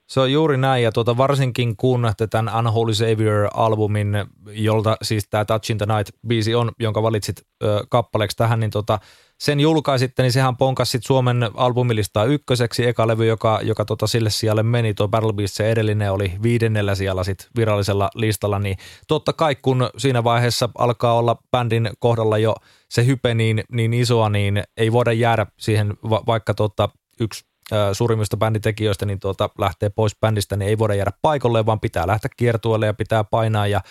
[0.08, 5.72] Se on juuri näin, ja tuota, varsinkin kun tämän Unholy Savior-albumin, jolta siis tämä Touch
[5.72, 9.00] in the Night-biisi on, jonka valitsit ö, kappaleeksi tähän, niin tota,
[9.44, 14.30] sen julkaisitte, niin sehän ponkasi sit Suomen albumilistaa ykköseksi, eka levy, joka, joka tota sille
[14.30, 18.78] sijalle meni, tuo Battle Beast, se edellinen oli viidennellä siellä sit virallisella listalla, niin
[19.08, 22.56] totta kai kun siinä vaiheessa alkaa olla bändin kohdalla jo
[22.90, 27.46] se hype niin, niin isoa, niin ei voida jäädä siihen, va- vaikka tota, yksi
[27.94, 32.30] suurimmista bänditekijöistä niin tuota, lähtee pois bändistä, niin ei voida jäädä paikalle, vaan pitää lähteä
[32.38, 33.82] kiertueelle ja pitää painaa ja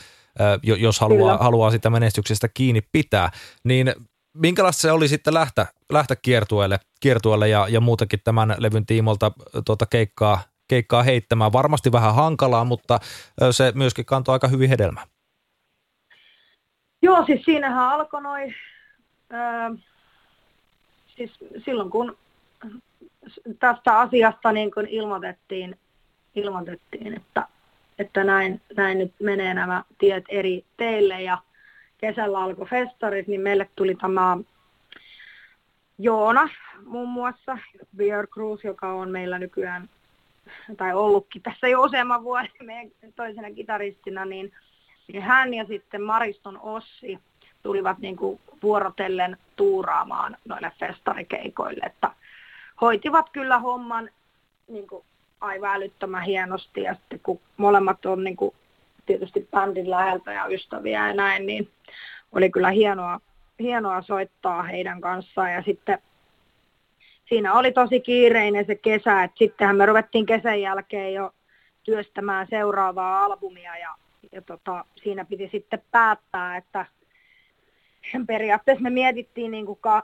[0.63, 3.31] jos haluaa, haluaa sitä menestyksestä kiinni pitää.
[3.65, 3.95] Niin
[4.35, 9.33] minkälaista se oli sitten lähteä, lähteä kiertueelle, kiertueelle ja, ja muutenkin tämän levyn tiimolta
[9.67, 11.53] tuota keikkaa, keikkaa heittämään?
[11.53, 12.99] Varmasti vähän hankalaa, mutta
[13.51, 15.07] se myöskin kantoi aika hyvin hedelmää.
[17.03, 18.55] Joo, siis siinähän alkoi noin,
[21.17, 21.31] siis
[21.65, 22.19] silloin kun
[23.59, 25.79] tästä asiasta niin kun ilmoitettiin,
[26.35, 27.49] ilmoitettiin että,
[27.99, 31.39] että näin, näin nyt menee nämä tiet eri teille ja
[32.03, 34.39] kesällä alkoi festarit, niin meille tuli tämä
[35.99, 36.49] Joona
[36.85, 37.59] muun muassa,
[37.97, 39.89] Beer Cruise, joka on meillä nykyään,
[40.77, 44.53] tai ollutkin tässä jo useamman vuoden meidän toisena kitaristina, niin,
[45.09, 47.19] niin hän ja sitten Mariston Ossi
[47.63, 52.11] tulivat niin kuin vuorotellen tuuraamaan noille festarikeikoille, että
[52.81, 54.11] hoitivat kyllä homman
[54.69, 55.05] niin kuin
[55.41, 58.55] aivan älyttömän hienosti ja sitten kun molemmat on niin kuin
[59.07, 61.69] tietysti bändin läheltä ja ystäviä ja näin, niin
[62.33, 63.21] oli kyllä hienoa,
[63.61, 65.99] hienoa soittaa heidän kanssaan ja sitten
[67.29, 71.35] siinä oli tosi kiireinen se kesä, että sittenhän me ruvettiin kesän jälkeen jo
[71.83, 73.95] työstämään seuraavaa albumia ja,
[74.33, 76.87] ja tota, siinä piti sitten päättää, että
[78.27, 80.03] periaatteessa me mietittiin niin kuin ka,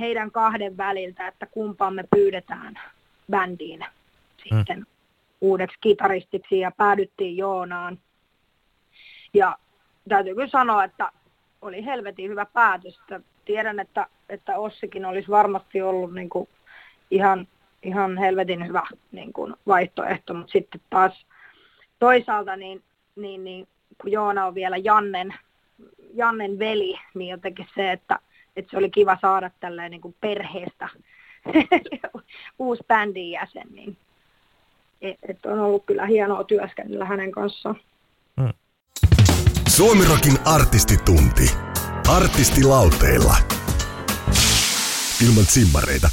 [0.00, 2.80] heidän kahden väliltä, että kumpaan me pyydetään
[3.30, 3.84] bändiin
[4.42, 4.86] sitten hmm.
[5.40, 7.98] uudeksi kitaristiksi ja päädyttiin Joonaan.
[9.34, 9.58] Ja
[10.08, 11.12] täytyy kyllä sanoa, että
[11.62, 12.98] oli helvetin hyvä päätös.
[12.98, 16.48] Että tiedän, että, että Ossikin olisi varmasti ollut niin kuin
[17.10, 17.48] ihan,
[17.82, 21.26] ihan helvetin hyvä niin kuin vaihtoehto, mutta sitten taas
[21.98, 22.82] toisaalta niin,
[23.16, 23.68] niin, niin
[24.00, 25.34] kun Joona on vielä Jannen,
[26.14, 28.18] Jannen veli, niin jotenkin se, että,
[28.56, 30.88] että se oli kiva saada tälleen niin kuin perheestä
[32.58, 33.96] uusi bändin jäsen, niin
[35.02, 37.76] et, et on ollut kyllä hienoa työskennellä hänen kanssaan.
[38.40, 38.52] Hmm.
[39.76, 41.50] Suomirokin artistitunti.
[42.08, 43.34] Artistilauteilla.
[45.26, 46.08] Ilman simmareita.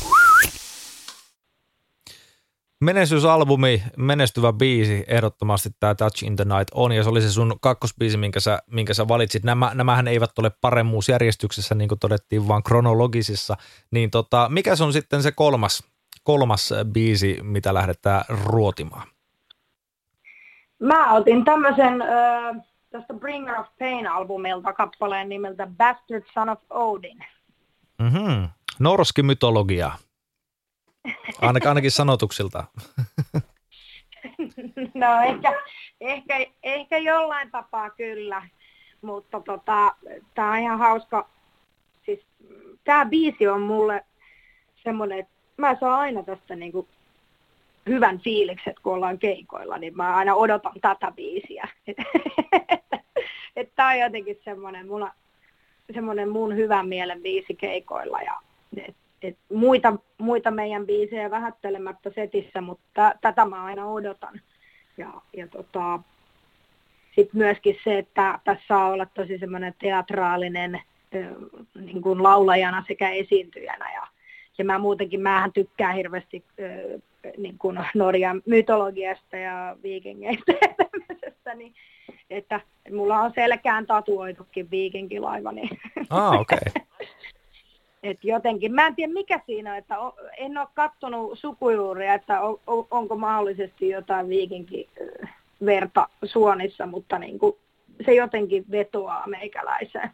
[2.82, 7.58] Menestysalbumi, menestyvä biisi, ehdottomasti tämä Touch in the Night on, ja se oli se sun
[7.62, 9.44] kakkosbiisi, minkä sä, minkä sä valitsit.
[9.44, 13.58] Nämä, nämähän eivät ole paremmuusjärjestyksessä, niin kuin todettiin, vaan kronologisissa.
[13.92, 15.84] Niin tota, mikä se on sitten se kolmas,
[16.24, 19.08] kolmas biisi, mitä lähdetään ruotimaan?
[20.80, 27.26] Mä otin tämmöisen äh, tästä Bringer of Pain-albumilta kappaleen nimeltä Bastard Son of Odin.
[28.00, 28.50] Mm-hmm.
[28.80, 29.92] Norski mytologia.
[31.42, 32.64] Ainakin, ainakin sanotuksilta.
[34.94, 35.62] no ehkä,
[36.02, 38.48] ehkä, ehkä jollain tapaa kyllä,
[39.02, 39.96] mutta tota,
[40.36, 41.30] tämä on ihan hauska.
[42.06, 42.20] Siis,
[42.84, 44.06] tämä biisi on mulle
[44.84, 46.88] semmoinen, että mä saan aina tästä niinku
[47.90, 51.68] hyvän fiilikset, kun ollaan keikoilla, niin mä aina odotan tätä biisiä.
[53.56, 55.12] että on jotenkin semmoinen, mulla,
[55.94, 58.34] semmoinen mun hyvän mielen biisi keikoilla ja
[58.78, 64.42] et, et muita, muita meidän biisejä vähättelemättä setissä, mutta tätä mä aina odotan.
[64.98, 66.00] Ja, ja tota,
[67.16, 70.82] sitten myöskin se, että tässä saa olla tosi semmoinen teatraalinen
[71.76, 73.94] niin kuin laulajana sekä esiintyjänä.
[73.94, 74.08] Ja,
[74.58, 76.44] ja mä muutenkin, mähän tykkään hirveästi
[77.38, 81.74] niin kuin Norjan mytologiasta ja viikingeistä ja tämmöisestä, niin
[82.30, 82.62] että
[82.92, 85.52] mulla on selkään tatuoitukin viikinkilaiva.
[85.52, 85.70] Niin
[86.10, 86.58] ah, okei.
[86.70, 87.08] Okay.
[88.04, 89.96] Et jotenkin, mä en tiedä mikä siinä, että
[90.38, 92.60] en ole katsonut sukujuuria, että on,
[92.92, 97.56] onko mahdollisesti jotain viikinkiverta suonissa, mutta niin kuin,
[98.06, 100.10] se jotenkin vetoaa meikäläiseen.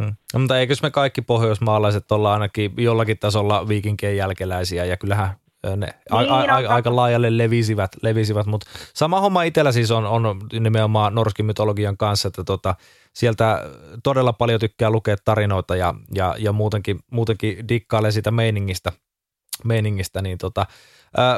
[0.00, 0.14] Hmm.
[0.34, 5.36] No, mutta eikös me kaikki pohjoismaalaiset olla ainakin jollakin tasolla viikinkien jälkeläisiä ja kyllähän
[5.76, 10.06] ne niin, a, a, a, aika laajalle levisivät, levisivät mutta sama homma itsellä siis on,
[10.06, 12.74] on nimenomaan norskin mytologian kanssa, että tota,
[13.12, 13.62] sieltä
[14.02, 18.92] todella paljon tykkää lukea tarinoita ja, ja, ja muutenkin, muutenkin dikkailee sitä meiningistä,
[19.64, 20.66] meiningistä niin tota,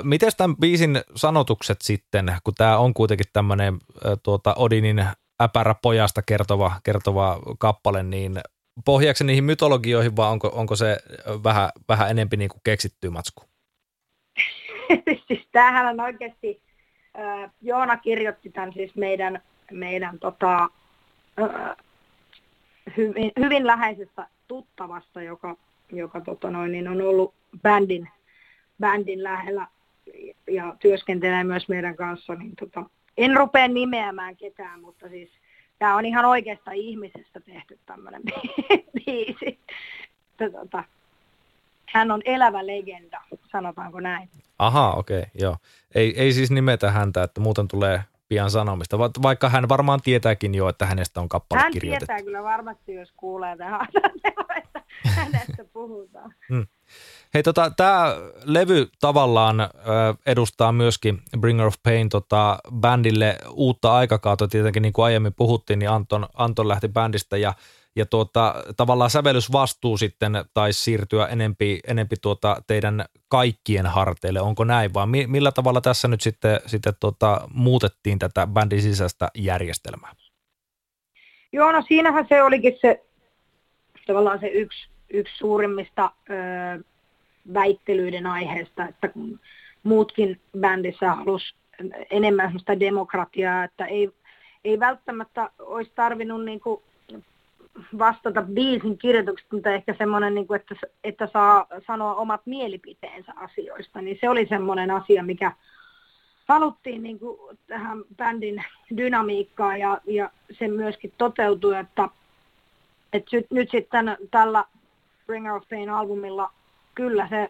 [0.02, 3.78] miten tämän biisin sanotukset sitten, kun tämä on kuitenkin tämmöinen
[4.22, 5.06] tuota, Odinin
[5.42, 8.40] äpärä pojasta kertova, kertova kappale, niin
[8.84, 10.96] pohjaako niihin mytologioihin vai onko, onko se
[11.44, 13.44] vähän, vähän enempi niin keksittyä matsku?
[15.28, 16.62] siis tämähän on oikeasti,
[17.18, 20.68] äh, Joona kirjoitti tämän siis meidän, meidän tota,
[22.96, 25.56] hyvin, hyvin läheisestä tuttavasta, joka
[25.92, 28.08] joka tota noin, niin on ollut bändin,
[28.80, 29.66] bändin lähellä
[30.50, 35.30] ja työskentelee myös meidän kanssa, niin tota, en rupea nimeämään ketään, mutta siis
[35.78, 38.22] tämä on ihan oikeasta ihmisestä tehty tämmöinen
[38.94, 39.60] biisi.
[40.36, 40.84] Tota,
[41.86, 43.20] hän on elävä legenda,
[43.52, 44.28] sanotaanko näin.
[44.58, 45.56] Aha, okei, okay, joo.
[45.94, 50.54] Ei, ei siis nimetä häntä, että muuten tulee pian sanomista, Va- vaikka hän varmaan tietääkin
[50.54, 52.12] jo, että hänestä on kappale hän kirjoitettu.
[52.12, 53.88] Hän tietää kyllä varmasti, jos kuulee tähän,
[54.64, 56.34] että hänestä puhutaan.
[56.48, 56.66] Hmm.
[57.36, 59.66] Hei, tota, tämä levy tavallaan ö,
[60.26, 64.48] edustaa myöskin Bringer of Pain tota, bändille uutta aikakautta.
[64.48, 67.54] Tietenkin niin kuin aiemmin puhuttiin, niin Anton, Anton lähti bändistä ja,
[67.96, 74.40] ja tuota, tavallaan sävellysvastuu sitten taisi siirtyä enempi, enempi tuota teidän kaikkien harteille.
[74.40, 79.28] Onko näin vai mi, millä tavalla tässä nyt sitten, sitten tuota, muutettiin tätä bändin sisäistä
[79.34, 80.12] järjestelmää?
[81.52, 83.04] Joo, no siinähän se olikin se
[84.06, 86.84] tavallaan se yksi, yksi suurimmista ö,
[87.54, 89.40] väittelyiden aiheesta, että kun
[89.82, 91.54] muutkin bändissä halusi
[92.10, 94.10] enemmän sitä demokratiaa, että ei,
[94.64, 96.82] ei välttämättä olisi tarvinnut niin kuin
[97.98, 104.02] vastata biisin kirjoituksesta, mutta ehkä semmoinen, niin kuin, että, että saa sanoa omat mielipiteensä asioista,
[104.02, 105.52] niin se oli semmoinen asia, mikä
[106.48, 108.64] haluttiin niin kuin tähän bändin
[108.96, 112.08] dynamiikkaan ja, ja se myöskin toteutui, että,
[113.12, 114.64] että nyt sitten tällä
[115.26, 116.50] Bringer of Pain albumilla
[116.96, 117.48] kyllä se,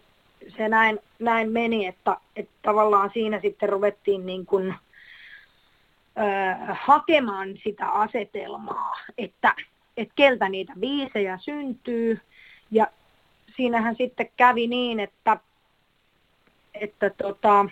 [0.57, 4.75] se näin, näin meni, että, että tavallaan siinä sitten ruvettiin niin kuin,
[6.19, 9.55] ö, hakemaan sitä asetelmaa, että,
[9.97, 12.21] että keltä niitä biisejä syntyy.
[12.71, 12.87] Ja
[13.57, 15.37] siinähän sitten kävi niin, että,
[16.75, 17.67] että tota,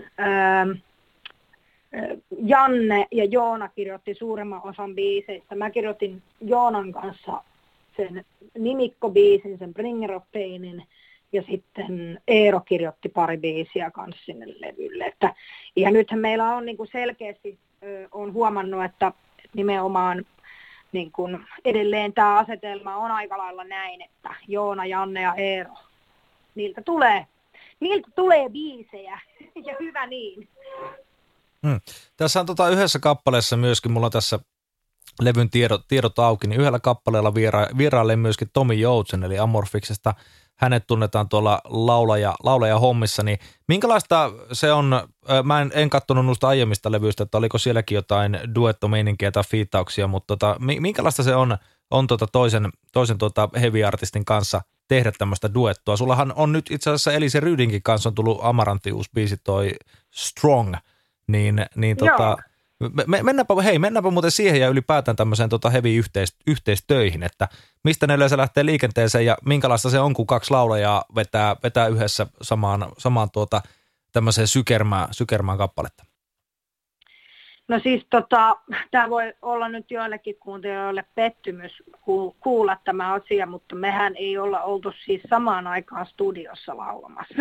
[0.00, 0.76] ö,
[2.38, 5.54] Janne ja Joona kirjoitti suuremman osan biiseistä.
[5.54, 7.42] Mä kirjoitin Joonan kanssa
[7.98, 8.24] sen
[8.58, 10.86] nimikkobiisin, sen Bringer of Painin,
[11.32, 15.04] ja sitten Eero kirjoitti pari biisiä kanssa sinne levylle.
[15.04, 15.34] Että,
[15.76, 17.58] ja nythän meillä on niin kuin selkeästi,
[18.12, 19.12] on huomannut, että
[19.54, 20.24] nimenomaan
[20.92, 25.74] niin kuin edelleen tämä asetelma on aika lailla näin, että Joona, Janne ja Eero,
[26.54, 27.26] niiltä tulee,
[27.80, 29.20] niiltä tulee biisejä,
[29.66, 30.48] ja hyvä niin.
[31.66, 31.80] Hmm.
[32.16, 34.38] Tässä on tota yhdessä kappaleessa myöskin, mulla on tässä
[35.20, 40.14] levyn tiedot, tiedot auki, niin yhdellä kappaleella viera, vierailee myöskin Tomi Joutsen, eli Amorfiksesta.
[40.56, 45.08] Hänet tunnetaan tuolla laulaja, laulaja hommissa, niin minkälaista se on,
[45.44, 50.36] mä en, en katsonut noista aiemmista levyistä, että oliko sielläkin jotain duettomeininkiä tai fiittauksia, mutta
[50.36, 51.58] tota, minkälaista se on,
[51.90, 55.96] on tota toisen, toisen tota heavy-artistin kanssa tehdä tämmöistä duettoa.
[55.96, 59.72] Sullahan on nyt itse asiassa Elise Rydinkin kanssa on tullut Amarantti uusi biisi toi
[60.10, 60.74] Strong,
[61.26, 62.36] niin, niin tota,
[63.06, 67.48] me, mennäänpä, hei, mennäänpä muuten siihen ja ylipäätään tämmöiseen tota heavy yhteis, yhteistöihin, että
[67.84, 72.26] mistä ne yleensä lähtee liikenteeseen ja minkälaista se on, kun kaksi laulajaa vetää, vetää yhdessä
[72.42, 73.60] samaan, samaan tuota,
[74.12, 76.04] tämmöiseen sykermään, sykermään kappaletta?
[77.68, 78.56] No siis tota,
[78.90, 81.82] tämä voi olla nyt joillekin kuuntelijoille pettymys
[82.40, 87.34] kuulla tämä asia, mutta mehän ei olla oltu siis samaan aikaan studiossa laulamassa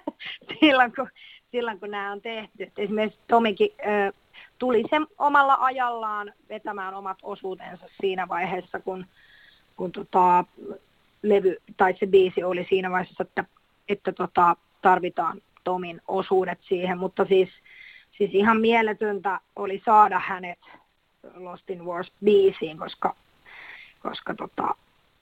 [0.60, 1.08] silloin, kun,
[1.50, 2.72] silloin kun nämä on tehty.
[2.76, 3.70] Esimerkiksi Tomikin
[4.60, 9.06] tuli se omalla ajallaan vetämään omat osuutensa siinä vaiheessa, kun,
[9.76, 10.44] kun tota,
[11.22, 13.44] levy tai se biisi oli siinä vaiheessa, että,
[13.88, 17.48] että tota, tarvitaan Tomin osuudet siihen, mutta siis,
[18.18, 20.58] siis ihan mieletöntä oli saada hänet
[21.34, 23.14] Lost in Wars biisiin, koska,
[24.02, 24.74] koska tota,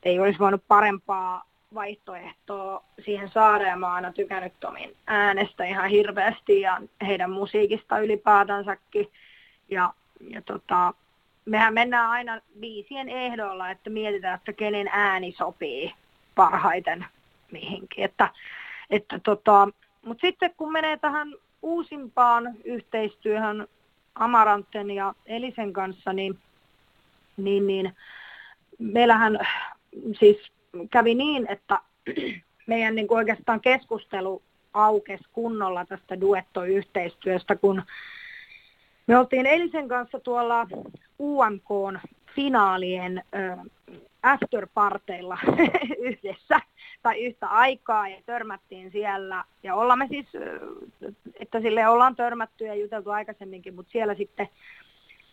[0.03, 5.91] ei olisi voinut parempaa vaihtoehtoa siihen saada ja mä oon aina tykännyt Tomin äänestä ihan
[5.91, 9.09] hirveästi ja heidän musiikista ylipäätänsäkin.
[9.69, 9.93] Ja,
[10.31, 10.95] ja tota,
[11.45, 15.95] mehän mennään aina biisien ehdolla, että mietitään, että kenen ääni sopii
[16.35, 17.07] parhaiten
[17.53, 18.05] mihinkin.
[18.05, 18.29] Että,
[18.91, 19.69] että tota,
[20.05, 23.69] Mutta sitten kun menee tähän uusimpaan yhteistyöhön
[24.15, 26.39] Amaranten ja Elisen kanssa, niin,
[27.37, 27.97] niin, niin
[28.79, 29.39] meillähän
[30.19, 30.53] siis
[30.91, 31.79] kävi niin, että
[32.67, 34.43] meidän niin oikeastaan keskustelu
[34.75, 37.83] aukesi kunnolla tästä duettoyhteistyöstä, kun
[39.09, 40.67] me oltiin Elisen kanssa tuolla
[41.21, 41.69] UMK
[42.35, 43.25] finaalien
[44.23, 45.39] afterparteilla
[46.09, 46.61] yhdessä
[47.03, 49.45] tai yhtä aikaa ja törmättiin siellä.
[49.63, 50.27] Ja ollaan me siis,
[51.41, 54.49] että sille ollaan törmätty ja juteltu aikaisemminkin, mutta siellä sitten,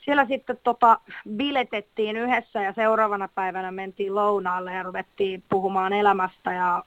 [0.02, 0.99] siellä sitten tota,
[1.36, 6.84] biletettiin yhdessä ja seuraavana päivänä mentiin lounaalle ja ruvettiin puhumaan elämästä ja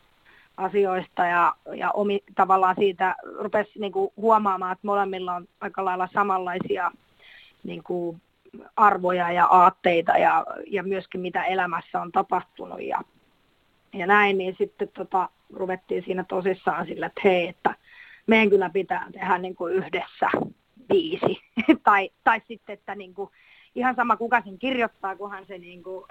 [0.59, 6.09] asioista ja, ja omi, tavallaan siitä rupesi niin kuin, huomaamaan, että molemmilla on aika lailla
[6.15, 6.91] samanlaisia
[7.65, 8.21] niin kuin,
[8.77, 12.83] arvoja ja aatteita ja, ja myöskin mitä elämässä on tapahtunut.
[12.83, 13.01] Ja,
[13.93, 17.75] ja näin, niin sitten tota, ruvettiin siinä tosissaan sille, että hei, että
[18.27, 20.31] meidän kyllä pitää tehdä niin kuin yhdessä
[20.89, 21.41] biisi.
[21.85, 23.31] tai, tai sitten, että niin kuin,
[23.75, 26.05] ihan sama kuka sen kirjoittaa, kunhan, se niin kuin,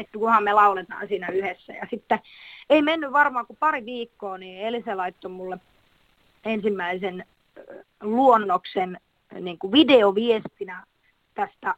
[0.00, 1.72] että kunhan me lauletaan siinä yhdessä.
[1.72, 2.18] Ja sitten
[2.70, 5.58] ei mennyt varmaan kuin pari viikkoa, niin Elise laittoi mulle
[6.44, 7.24] ensimmäisen
[8.02, 9.00] luonnoksen
[9.40, 10.84] niin kuin videoviestinä
[11.34, 11.74] tästä,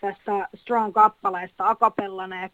[0.00, 2.50] tästä Strong-kappaleesta akapellana ja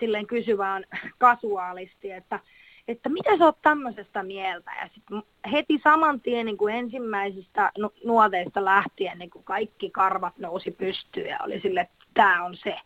[0.00, 0.84] silleen kysyvään
[1.18, 2.40] kasuaalisti, että,
[2.88, 4.70] että mitä sä oot tämmöisestä mieltä?
[4.82, 5.22] Ja sitten
[5.52, 7.72] heti saman tien niin kuin ensimmäisistä
[8.04, 12.76] nuoteista lähtien niin kuin kaikki karvat nousi pystyyn ja oli sille, että tämä on se.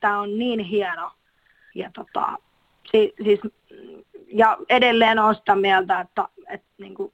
[0.00, 1.12] Tämä, on niin hieno.
[1.74, 2.36] Ja, tota,
[2.90, 3.40] si, siis,
[4.26, 7.12] ja edelleen on sitä mieltä, että, että niin kuin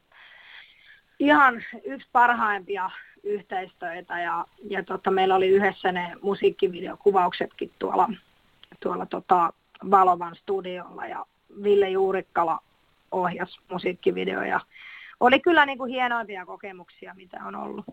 [1.19, 2.91] ihan yksi parhaimpia
[3.23, 8.09] yhteistöitä ja, ja tota, meillä oli yhdessä ne musiikkivideokuvauksetkin tuolla,
[8.81, 9.53] tuolla tota,
[9.91, 11.27] Valovan studiolla ja
[11.63, 12.59] Ville Juurikkala
[13.13, 14.61] ohjas musiikkivideoja.
[15.21, 17.85] Oli kyllä niin kuin hienoimpia kokemuksia, mitä on ollut.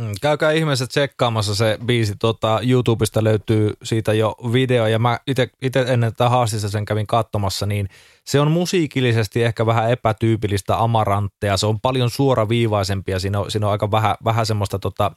[0.00, 5.84] Mm, käykää ihmiset tsekkaamassa se biisi, tota, YouTubesta löytyy siitä jo video ja mä itse
[5.86, 7.88] ennen tätä haastista sen kävin katsomassa, niin
[8.24, 13.66] se on musiikillisesti ehkä vähän epätyypillistä amarantteja, se on paljon suoraviivaisempi ja siinä on, siinä
[13.66, 15.12] on aika vähän, vähän semmoista tota,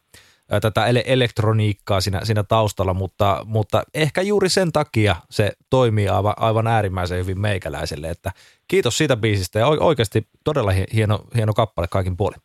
[0.62, 6.34] tätä ele- elektroniikkaa siinä, siinä taustalla, mutta, mutta ehkä juuri sen takia se toimii aivan,
[6.38, 8.32] aivan äärimmäisen hyvin meikäläiselle, että
[8.68, 12.42] kiitos siitä biisistä ja oikeasti todella hieno, hieno kappale kaikin puolin.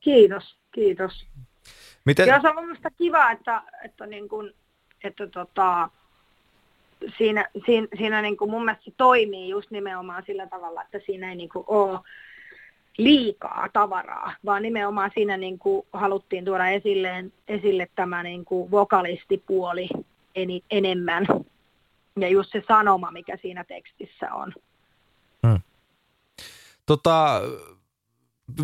[0.00, 1.26] Kiitos, kiitos.
[2.08, 2.28] Miten?
[2.28, 4.52] Ja se on minusta kiva, että, että, niin kuin,
[5.04, 5.88] että tota,
[7.18, 11.30] siinä, siinä, siinä niin kuin mun mielestä se toimii just nimenomaan sillä tavalla, että siinä
[11.30, 11.98] ei niin kuin ole
[12.98, 19.88] liikaa tavaraa, vaan nimenomaan siinä niin kuin haluttiin tuoda esille, esille tämä niin kuin vokalistipuoli
[20.34, 21.26] en, enemmän
[22.20, 24.52] ja just se sanoma, mikä siinä tekstissä on.
[25.46, 25.60] Hmm.
[26.86, 27.40] Tota,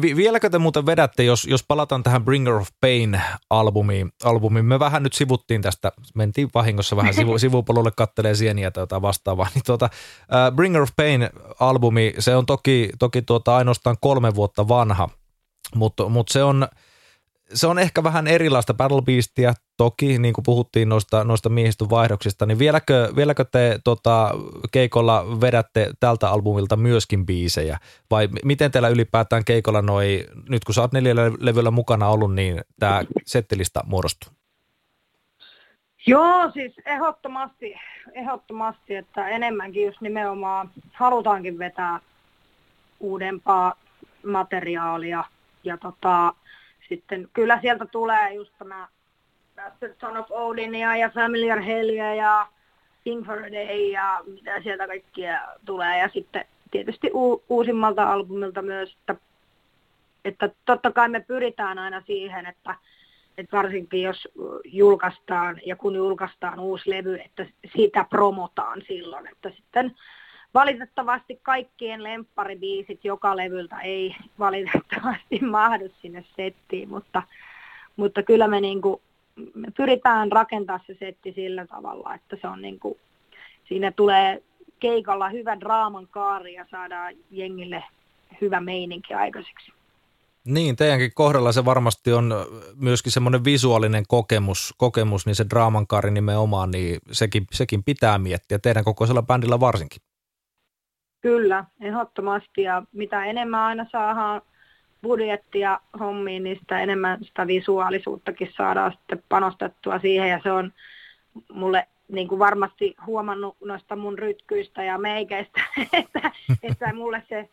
[0.03, 5.13] vieläkö te muuten vedätte, jos, jos palataan tähän Bringer of Pain-albumiin, albumiin, me vähän nyt
[5.13, 9.89] sivuttiin tästä, mentiin vahingossa vähän sivu, sivupolulle kattelee sieniä tai jotain vastaavaa, niin tuota,
[10.23, 15.09] uh, Bringer of Pain-albumi, se on toki, toki tuota ainoastaan kolme vuotta vanha,
[15.75, 16.69] mutta, mutta se on–
[17.53, 22.47] se on ehkä vähän erilaista Battle Beastia, toki, niin kuin puhuttiin noista, noista miehistön vaihdoksista,
[22.47, 24.31] niin vieläkö, vieläkö te tota,
[24.73, 27.79] keikolla vedätte tältä albumilta myöskin biisejä,
[28.11, 32.61] vai miten teillä ylipäätään keikolla noi, nyt kun sä oot neljällä levyllä mukana ollut, niin
[32.81, 34.33] tämä settilista muodostuu?
[36.07, 37.75] Joo, siis ehdottomasti,
[38.13, 42.01] ehdottomasti, että enemmänkin just nimenomaan halutaankin vetää
[43.01, 43.75] uudempaa
[44.27, 45.25] materiaalia
[45.65, 46.35] ja tota,
[46.89, 48.89] sitten kyllä sieltä tulee just tämä
[49.57, 52.47] Bastard Son of Odinia ja Familiar Hellia ja
[53.05, 55.99] King for a Day ja mitä sieltä kaikkia tulee.
[55.99, 59.17] Ja sitten tietysti u- uusimmalta albumilta myös, että,
[60.25, 62.75] että totta kai me pyritään aina siihen, että,
[63.39, 64.29] että varsinkin jos
[64.65, 69.97] julkaistaan ja kun julkaistaan uusi levy, että sitä promotaan silloin, että sitten
[70.55, 77.23] valitettavasti kaikkien lempparibiisit joka levyltä ei valitettavasti mahdu sinne settiin, mutta,
[77.97, 79.01] mutta kyllä me, niin kuin,
[79.55, 82.99] me pyritään rakentaa se setti sillä tavalla, että se on niin kuin,
[83.69, 84.43] siinä tulee
[84.81, 87.85] keikalla hyvä draaman kaari ja saadaan jengille
[88.41, 89.73] hyvä meininki aikaiseksi.
[90.45, 92.35] Niin, teidänkin kohdalla se varmasti on
[92.77, 98.59] myöskin semmoinen visuaalinen kokemus, kokemus niin se draaman kaari nimenomaan, niin sekin, sekin pitää miettiä,
[98.59, 100.03] teidän kokoisella bändillä varsinkin.
[101.25, 102.63] Kyllä, ehdottomasti.
[102.63, 104.43] Ja mitä enemmän aina saadaan
[105.03, 110.29] budjettia hommiin, niin sitä enemmän sitä visuaalisuuttakin saadaan sitten panostettua siihen.
[110.29, 110.73] Ja se on
[111.53, 115.61] mulle niin kuin varmasti huomannut noista mun rytkyistä ja meikeistä,
[115.93, 116.31] että,
[116.63, 117.49] että mulle se,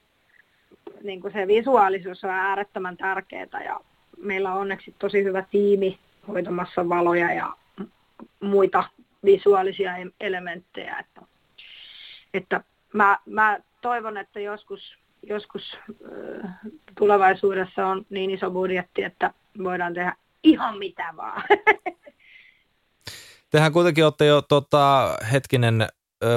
[1.03, 3.63] niin kuin se visuaalisuus on äärettömän tärkeää.
[3.65, 3.79] Ja
[4.17, 7.53] meillä on onneksi tosi hyvä tiimi hoitamassa valoja ja
[8.39, 8.83] muita
[9.25, 10.99] visuaalisia elementtejä.
[10.99, 11.21] Että,
[12.33, 12.63] että
[12.93, 15.77] mä, mä toivon, että joskus, joskus
[16.43, 16.51] äh,
[16.97, 19.33] tulevaisuudessa on niin iso budjetti, että
[19.63, 21.43] voidaan tehdä ihan mitä vaan.
[23.49, 25.87] Tehän kuitenkin olette jo tota, hetkinen,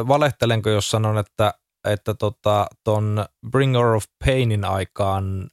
[0.09, 5.49] valehtelenko jos sanon, että että tota, ton Bringer of Painin aikaan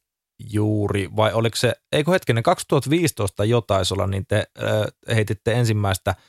[0.51, 6.15] juuri, vai oliko se, eikö hetkinen, 2015 jo taisi olla, niin te äh, heititte ensimmäistä–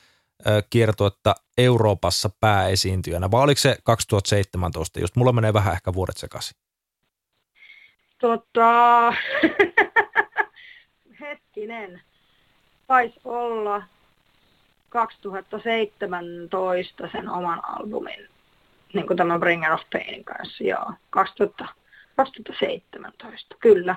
[0.69, 6.57] kiertuetta Euroopassa pääesiintyjänä, vai oliko se 2017, just mulla menee vähän ehkä vuodet sekaisin?
[8.19, 9.13] Tota,
[11.19, 12.01] hetkinen,
[12.87, 13.83] taisi olla
[14.89, 18.33] 2017 sen oman albumin
[18.93, 21.67] niin kuin tämän Bringer of Painin kanssa, joo, 2000,
[22.15, 23.95] 2017, kyllä.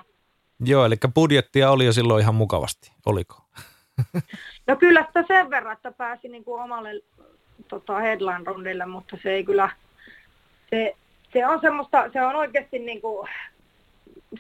[0.61, 3.46] Joo, eli budjettia oli jo silloin ihan mukavasti, oliko?
[4.67, 6.91] No kyllä sitä sen verran, että pääsi niin kuin omalle
[7.69, 9.71] tota, headline-rundille, mutta se ei kyllä,
[10.71, 10.97] se,
[11.33, 13.29] se on semmoista, se on oikeasti niin kuin,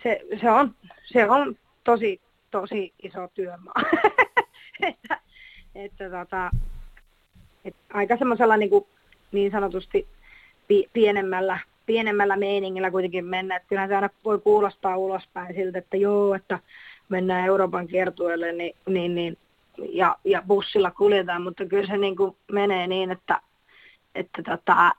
[0.02, 3.82] se, se, on, se on tosi, tosi iso työmaa.
[4.88, 5.20] että,
[5.74, 6.50] että tota,
[7.64, 8.86] että aika semmoisella niin, kuin,
[9.32, 10.06] niin sanotusti
[10.68, 13.56] pi, pienemmällä, pienemmällä meiningillä kuitenkin mennä.
[13.56, 16.58] Että kyllähän se aina voi kuulostaa ulospäin siltä, että joo, että
[17.08, 19.38] mennään Euroopan kiertueelle niin, niin, niin,
[19.92, 23.40] ja, ja bussilla kuljetaan, mutta kyllä se niin kuin menee niin, että,
[24.14, 24.92] että tota,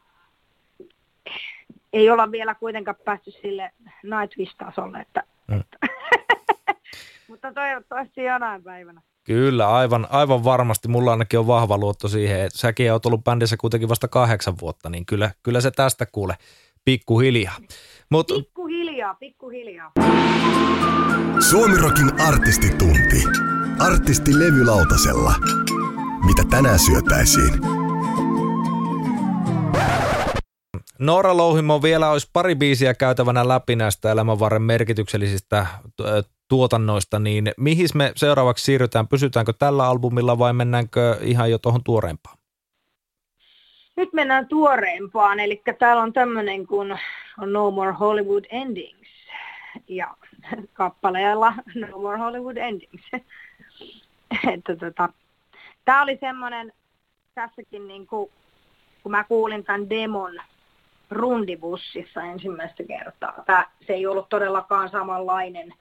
[1.93, 3.71] ei olla vielä kuitenkaan päästy sille
[4.03, 5.59] Nightwish-tasolle, että, mm.
[5.59, 5.77] että
[7.29, 9.01] mutta toivottavasti jonain päivänä.
[9.23, 10.87] Kyllä, aivan, aivan varmasti.
[10.87, 14.89] Mulla ainakin on vahva luotto siihen, että säkin oot ollut bändissä kuitenkin vasta kahdeksan vuotta,
[14.89, 16.35] niin kyllä, kyllä se tästä kuule
[16.85, 17.55] pikkuhiljaa.
[18.09, 18.27] Mut...
[18.27, 19.91] Pikkuhiljaa, pikkuhiljaa.
[21.49, 23.23] Suomirokin artistitunti.
[23.79, 25.33] Artisti levylautasella.
[26.25, 27.53] Mitä tänään syötäisiin?
[30.99, 35.65] Noora Louhimo, vielä olisi pari biisiä käytävänä läpi näistä elämänvarren merkityksellisistä
[36.47, 39.07] tuotannoista, niin mihin me seuraavaksi siirrytään?
[39.07, 42.37] Pysytäänkö tällä albumilla vai mennäänkö ihan jo tuohon tuoreempaan?
[43.97, 46.99] Nyt mennään tuoreempaan, eli täällä on tämmöinen kuin
[47.45, 49.07] No More Hollywood Endings
[49.87, 50.17] ja
[50.73, 53.03] kappaleella No More Hollywood Endings.
[54.53, 55.09] että tota,
[55.85, 56.73] tämä oli semmoinen
[57.35, 58.31] tässäkin niin kuin,
[59.03, 60.41] kun mä kuulin tämän demon
[61.11, 63.43] rundibussissa ensimmäistä kertaa.
[63.45, 65.73] Tämä, se ei ollut todellakaan samanlainen,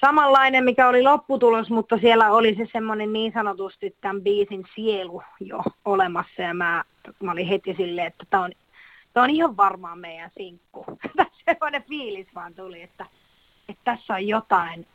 [0.00, 5.62] samanlainen, mikä oli lopputulos, mutta siellä oli se semmoinen niin sanotusti tämän biisin sielu jo
[5.84, 6.84] olemassa ja mä,
[7.22, 8.52] mä olin heti silleen, että tämä on,
[9.12, 10.84] tämä on ihan varmaan meidän sinkku.
[11.46, 13.06] semmoinen fiilis vaan tuli, että,
[13.68, 14.86] että tässä on jotain,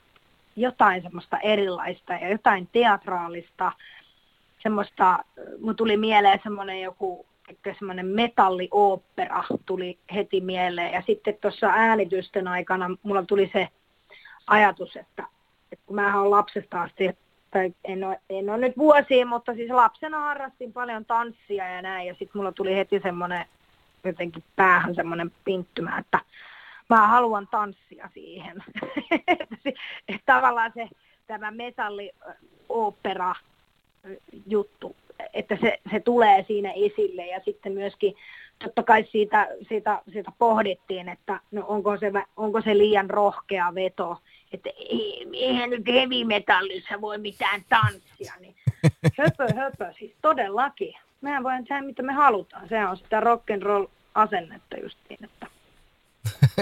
[0.62, 3.72] jotain semmoista erilaista ja jotain teatraalista,
[4.64, 5.20] semmoista,
[5.62, 7.26] mun tuli mieleen semmoinen joku
[7.80, 10.94] semmoinen metalliooppera tuli heti mieleen.
[10.94, 13.68] Ja sitten tuossa äänitysten aikana mulla tuli se
[14.48, 15.24] ajatus, että,
[15.72, 17.10] että kun mä olen lapsesta asti,
[17.52, 22.08] tai en ole, en ole nyt vuosiin, mutta siis lapsena harrastin paljon tanssia ja näin.
[22.08, 23.46] Ja sitten mulla tuli heti semmoinen
[24.04, 26.20] jotenkin päähän semmoinen pinttymä, että
[26.90, 28.64] mä haluan tanssia siihen.
[30.08, 30.88] että tavallaan se
[31.28, 33.36] tämä metalliopera
[34.48, 34.96] juttu
[35.34, 38.16] että se, se tulee siinä esille ja sitten myöskin
[38.64, 44.18] totta kai siitä, siitä, siitä pohdittiin, että no onko, se, onko se liian rohkea veto,
[44.52, 48.56] että ei, eihän nyt heavy metallissa voi mitään tanssia, niin
[49.18, 50.94] höpö höpö, siis todellakin.
[51.22, 53.86] Mehän voidaan tehdä mitä me halutaan, se on sitä rock and roll
[54.16, 55.48] asennetta justiin, että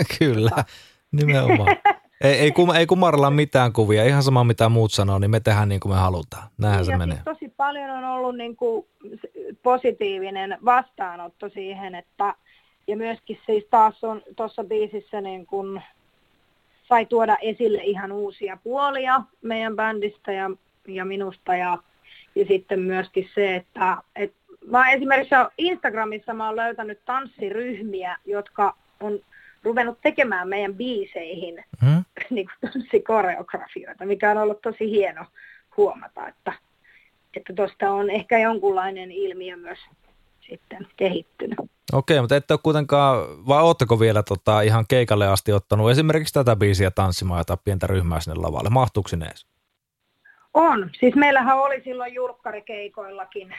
[0.19, 0.63] Kyllä,
[1.11, 1.75] nimenomaan.
[2.21, 5.69] Ei, ei, kum, ei kumarella mitään kuvia, ihan sama mitä muut sanoo, niin me tehdään
[5.69, 6.49] niin kuin me halutaan.
[6.57, 7.15] Näinhän se ja menee.
[7.15, 8.85] Siis tosi paljon on ollut niin kuin
[9.63, 12.33] positiivinen vastaanotto siihen, että
[12.87, 15.81] ja myöskin siis taas on tuossa biisissä niin kuin
[16.89, 20.51] sai tuoda esille ihan uusia puolia meidän bändistä ja,
[20.87, 21.77] ja minusta ja,
[22.35, 24.33] ja sitten myöskin se, että et,
[24.67, 29.19] mä esimerkiksi Instagramissa mä oon löytänyt tanssiryhmiä, jotka on
[29.67, 32.05] ruvennut tekemään meidän biiseihin hmm?
[32.35, 35.25] niin tanssikoreografioita, mikä on ollut tosi hieno
[35.77, 36.53] huomata, että
[37.37, 39.79] että tuosta on ehkä jonkunlainen ilmiö myös
[40.49, 41.59] sitten kehittynyt.
[41.93, 46.55] Okei, mutta ette ole kuitenkaan, vai ootteko vielä tota, ihan keikalle asti ottanut esimerkiksi tätä
[46.55, 48.69] biisiä tanssimaan jotain pientä ryhmää sinne lavalle?
[48.69, 49.45] Mahtuuko sinne edes?
[50.53, 50.89] On.
[50.99, 53.55] Siis meillähän oli silloin julkkarikeikoillakin,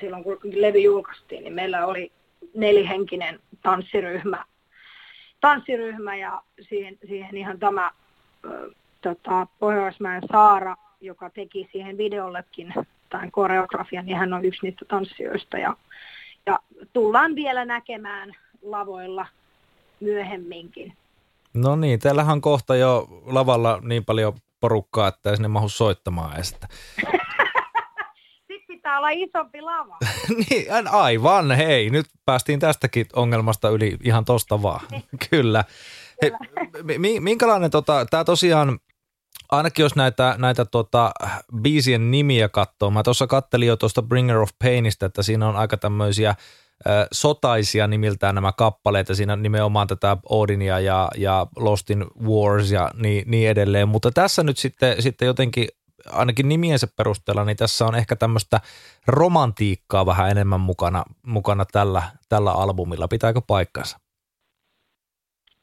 [0.00, 2.12] silloin kun levy julkaistiin, niin meillä oli
[2.54, 4.44] nelihenkinen tanssiryhmä
[5.42, 7.90] tanssiryhmä ja siihen, siihen ihan tämä
[8.44, 8.70] ö,
[9.02, 12.74] tota, Pohjoismäen Saara, joka teki siihen videollekin
[13.10, 15.76] tämän koreografian, niin hän on yksi niistä tanssijoista ja,
[16.46, 16.58] ja
[16.92, 18.32] tullaan vielä näkemään
[18.62, 19.26] lavoilla
[20.00, 20.92] myöhemminkin.
[21.54, 26.34] No niin, teillähän on kohta jo lavalla niin paljon porukkaa, että ei sinne mahu soittamaan
[26.34, 26.56] edes.
[28.92, 29.98] Pitää olla isompi lava.
[30.50, 34.80] niin, aivan, hei, nyt päästiin tästäkin ongelmasta yli ihan tosta vaan.
[35.30, 35.64] Kyllä.
[36.22, 36.30] Hei,
[37.20, 38.78] minkälainen, tota, tämä tosiaan,
[39.50, 41.12] ainakin jos näitä, näitä tota,
[41.62, 45.76] biisien nimiä katsoo, mä tuossa kattelin jo tuosta Bringer of Painista, että siinä on aika
[45.76, 46.34] tämmöisiä
[47.12, 52.90] sotaisia nimiltään nämä kappaleet ja siinä nimenomaan tätä Odinia ja, ja Lost in Wars ja
[52.94, 55.68] niin, niin edelleen, mutta tässä nyt sitten, sitten jotenkin
[56.10, 58.60] ainakin nimiensä perusteella, niin tässä on ehkä tämmöistä
[59.06, 63.08] romantiikkaa vähän enemmän mukana, mukana tällä, tällä albumilla.
[63.08, 63.98] Pitääkö paikkansa?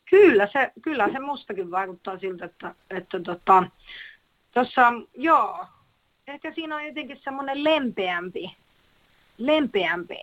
[0.10, 3.64] Kyllä se, kyllä se mustakin vaikuttaa siltä, että, että tota,
[4.52, 5.66] tossa, joo,
[6.28, 8.56] ehkä siinä on jotenkin semmoinen lempeämpi,
[9.38, 10.18] lempeämpi.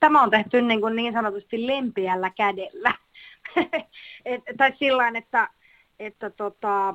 [0.00, 2.94] Tämä on tehty niin, kuin niin sanotusti lempeällä kädellä.
[4.24, 5.48] Et, tai sillä että,
[5.98, 6.94] että tota,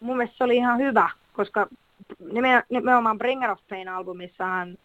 [0.00, 1.66] mun mielestä se oli ihan hyvä, koska
[2.70, 4.78] nimenomaan Bringer of Pain-albumissahan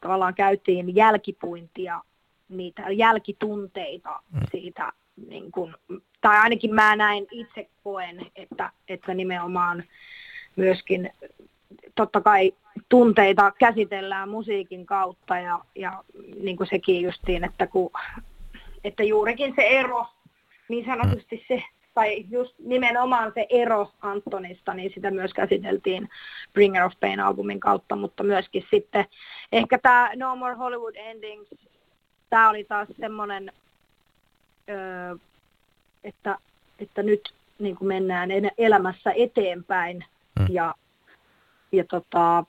[0.00, 2.00] tavallaan käytiin jälkipuintia,
[2.48, 4.40] niitä jälkitunteita mm.
[4.50, 4.92] siitä,
[5.28, 5.76] niin kun,
[6.20, 9.84] tai ainakin mä näin itse koen, että, että nimenomaan
[10.56, 11.10] myöskin
[11.94, 12.52] totta kai
[12.88, 16.04] tunteita käsitellään musiikin kautta ja, ja
[16.42, 17.90] niin kuin sekin justiin, että, kun,
[18.84, 20.06] että juurikin se ero,
[20.68, 21.62] niin sanotusti se,
[21.98, 26.08] tai just nimenomaan se ero Antonista, niin sitä myös käsiteltiin
[26.52, 29.04] Bringer of Pain-albumin kautta, mutta myöskin sitten
[29.52, 31.48] ehkä tämä No More Hollywood Endings,
[32.30, 33.52] tämä oli taas semmoinen,
[34.68, 35.16] öö,
[36.04, 36.38] että,
[36.78, 38.28] että nyt niin kuin mennään
[38.58, 40.04] elämässä eteenpäin
[40.38, 40.46] mm.
[40.50, 40.74] ja,
[41.72, 42.44] ja tota,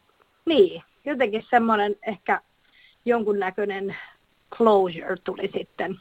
[0.46, 2.42] niin, jotenkin semmoinen ehkä
[3.06, 3.98] jonkunnäköinen
[4.56, 6.00] closure tuli sitten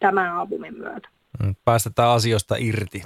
[0.00, 1.08] tämän albumin myötä.
[1.42, 3.02] Mm, päästetään asioista irti.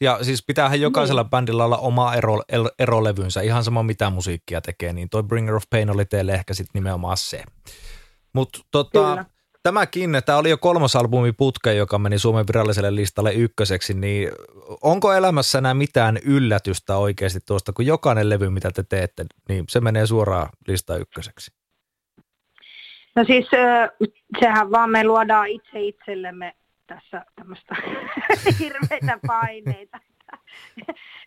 [0.00, 1.30] Ja siis pitäähän jokaisella niin.
[1.30, 2.40] bändillä olla oma ero,
[2.78, 6.80] erolevynsä, ihan sama mitä musiikkia tekee, niin toi Bringer of Pain oli teille ehkä sitten
[6.80, 7.44] nimenomaan se.
[8.32, 9.24] Mutta tota,
[9.62, 14.32] tämäkin, tämä oli jo kolmas albumi putke, joka meni Suomen viralliselle listalle ykköseksi, niin
[14.82, 19.80] onko elämässä enää mitään yllätystä oikeasti tuosta, kun jokainen levy, mitä te teette, niin se
[19.80, 21.50] menee suoraan lista ykköseksi?
[23.16, 23.46] No siis
[24.40, 26.54] sehän vaan me luodaan itse itsellemme
[26.88, 27.76] tässä tämmöistä
[28.60, 29.98] hirveitä paineita.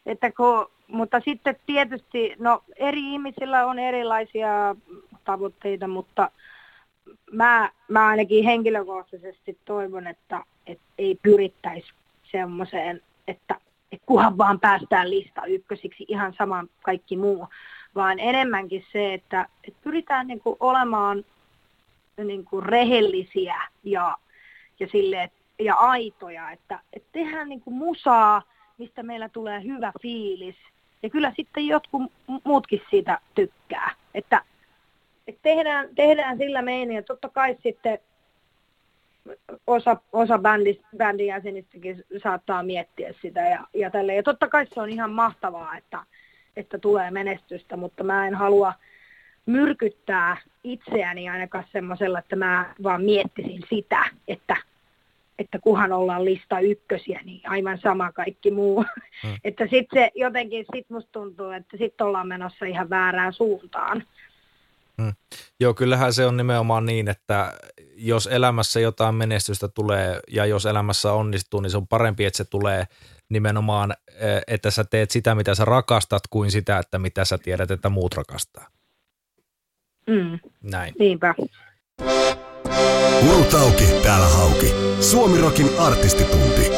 [0.06, 4.76] että kun, mutta sitten tietysti, no eri ihmisillä on erilaisia
[5.24, 6.32] tavoitteita, mutta
[7.32, 11.94] mä, mä ainakin henkilökohtaisesti toivon, että, että ei pyrittäisi
[12.32, 13.56] semmoiseen, että,
[13.92, 17.48] että kunhan vaan päästään lista ykkösiksi ihan saman kaikki muu,
[17.96, 21.26] vaan enemmänkin se, että, että pyritään niin kuin olemaan
[22.24, 24.18] niin kuin rehellisiä ja,
[24.80, 25.32] ja, sille,
[25.62, 28.42] ja aitoja, että, että tehdään niin kuin musaa,
[28.78, 30.56] mistä meillä tulee hyvä fiilis.
[31.04, 32.12] Ja kyllä sitten jotkut
[32.44, 33.96] muutkin siitä tykkää.
[34.14, 34.42] Että
[35.28, 37.02] et tehdään, tehdään sillä meinillä.
[37.02, 38.00] Totta kai sitten
[39.68, 44.16] osa, osa bändis, bändin jäsenistäkin saattaa miettiä sitä ja, ja tälle.
[44.16, 46.04] Ja totta kai se on ihan mahtavaa, että,
[46.56, 48.74] että tulee menestystä, mutta mä en halua
[49.46, 54.58] myrkyttää itseäni ainakaan semmoisella, että mä vaan miettisin sitä, että,
[55.42, 58.86] että kuhan ollaan lista ykkösiä, niin aivan sama kaikki muu.
[59.24, 59.36] Hmm.
[59.44, 64.04] että sitten se jotenkin, sit musta tuntuu, että sitten ollaan menossa ihan väärään suuntaan.
[64.98, 65.14] Mm.
[65.60, 67.54] Joo, kyllähän se on nimenomaan niin, että
[67.96, 72.46] jos elämässä jotain menestystä tulee ja jos elämässä onnistuu, niin se on parempi, että se
[72.46, 72.86] tulee
[73.30, 77.72] nimenomaan, eh, että sä teet sitä, mitä sä rakastat, kuin sitä, että mitä sä tiedät,
[77.72, 78.68] että muut rakastaa.
[80.08, 80.40] Mm.
[80.64, 80.94] Näin.
[81.00, 81.36] Niinpä.
[83.24, 84.74] Muutauki, täällä hauki.
[85.00, 86.72] Suomirokin artistitunti.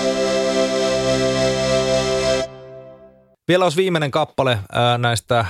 [3.47, 5.45] Vielä olisi viimeinen kappale ää, näistä ää,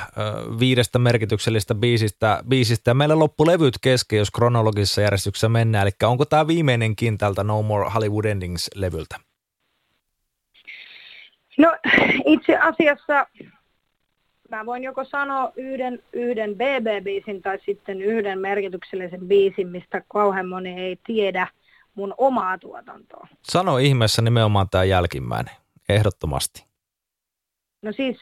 [0.59, 2.91] viidestä merkityksellistä biisistä, biisistä.
[2.91, 5.81] Ja meillä loppu levyt kesken, jos kronologisessa järjestyksessä mennään.
[5.81, 9.19] Eli onko tämä viimeinenkin tältä No More Hollywood Endings-levyltä?
[11.57, 11.75] No
[12.25, 13.27] itse asiassa
[14.57, 20.81] mä voin joko sanoa yhden, yhden BB-biisin tai sitten yhden merkityksellisen biisin, mistä kauhean moni
[20.81, 21.47] ei tiedä
[21.95, 23.27] mun omaa tuotantoa.
[23.43, 25.53] Sano ihmeessä nimenomaan tämä jälkimmäinen,
[25.89, 26.65] ehdottomasti.
[27.81, 28.17] No siis,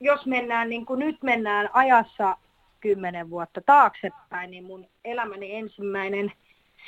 [0.00, 2.36] jos mennään niin kuin nyt mennään ajassa
[2.80, 6.32] kymmenen vuotta taaksepäin, niin mun elämäni ensimmäinen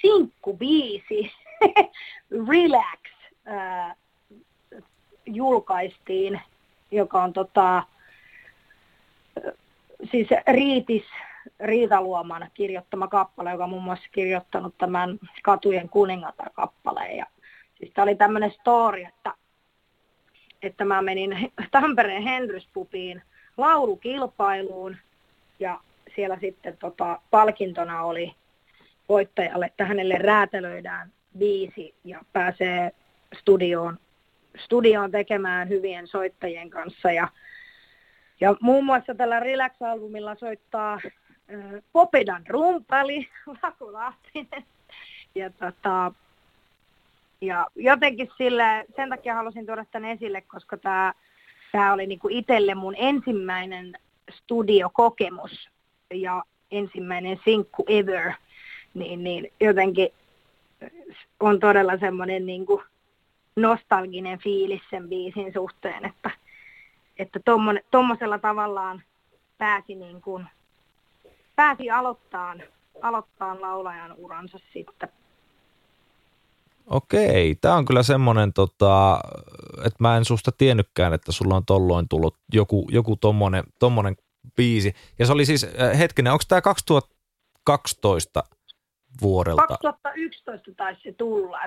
[0.01, 1.33] sinkkubiisi,
[2.51, 3.01] Relax,
[3.49, 3.97] äh,
[5.27, 6.41] julkaistiin,
[6.91, 7.83] joka on tota,
[10.11, 11.05] siis Riitis
[11.61, 17.16] Riitaluoman kirjoittama kappale, joka on muun muassa kirjoittanut tämän Katujen kuningatar-kappaleen.
[17.16, 17.26] Ja,
[17.78, 19.34] siis tämä oli tämmöinen story, että
[20.62, 23.22] että mä menin Tampereen Henryspupiin
[23.57, 24.97] laulukilpailuun
[25.59, 25.80] ja
[26.14, 28.34] siellä sitten tota, palkintona oli
[29.09, 32.93] voittajalle, että hänelle räätälöidään biisi ja pääsee
[33.39, 33.99] studioon,
[34.59, 37.12] studioon tekemään hyvien soittajien kanssa.
[37.12, 37.28] Ja,
[38.41, 43.28] ja muun muassa tällä Relax-albumilla soittaa äh, Popidan rumpali,
[43.62, 43.93] Laku.
[45.34, 46.12] Ja tota,
[47.41, 51.12] ja jotenkin sille, sen takia halusin tuoda tämän esille, koska tämä
[51.72, 53.93] tämä oli niin kuin itselle mun ensimmäinen
[54.30, 55.68] studiokokemus
[56.14, 58.32] ja ensimmäinen sinkku ever,
[58.95, 60.09] niin, niin jotenkin
[61.41, 62.82] on todella semmoinen niin kuin
[63.57, 66.30] nostalginen fiilis sen biisin suhteen, että,
[67.19, 67.41] että
[67.91, 69.03] tuommoisella tavallaan
[69.59, 70.47] pääsi, niin kuin,
[71.57, 72.62] pääsi aloittamaan,
[73.03, 75.09] aloittamaan laulajan uransa sitten.
[76.87, 79.21] Okei, tämä on kyllä semmoinen, tota,
[79.85, 84.17] että mä en susta tiennytkään, että sulla on tolloin tullut joku, joku tommonen, tommonen
[84.57, 84.95] biisi.
[85.19, 88.45] Ja se oli siis, äh, hetkinen, onko tämä 2012
[89.23, 89.67] vuodelta?
[89.67, 91.61] 2011 taisi se tulla,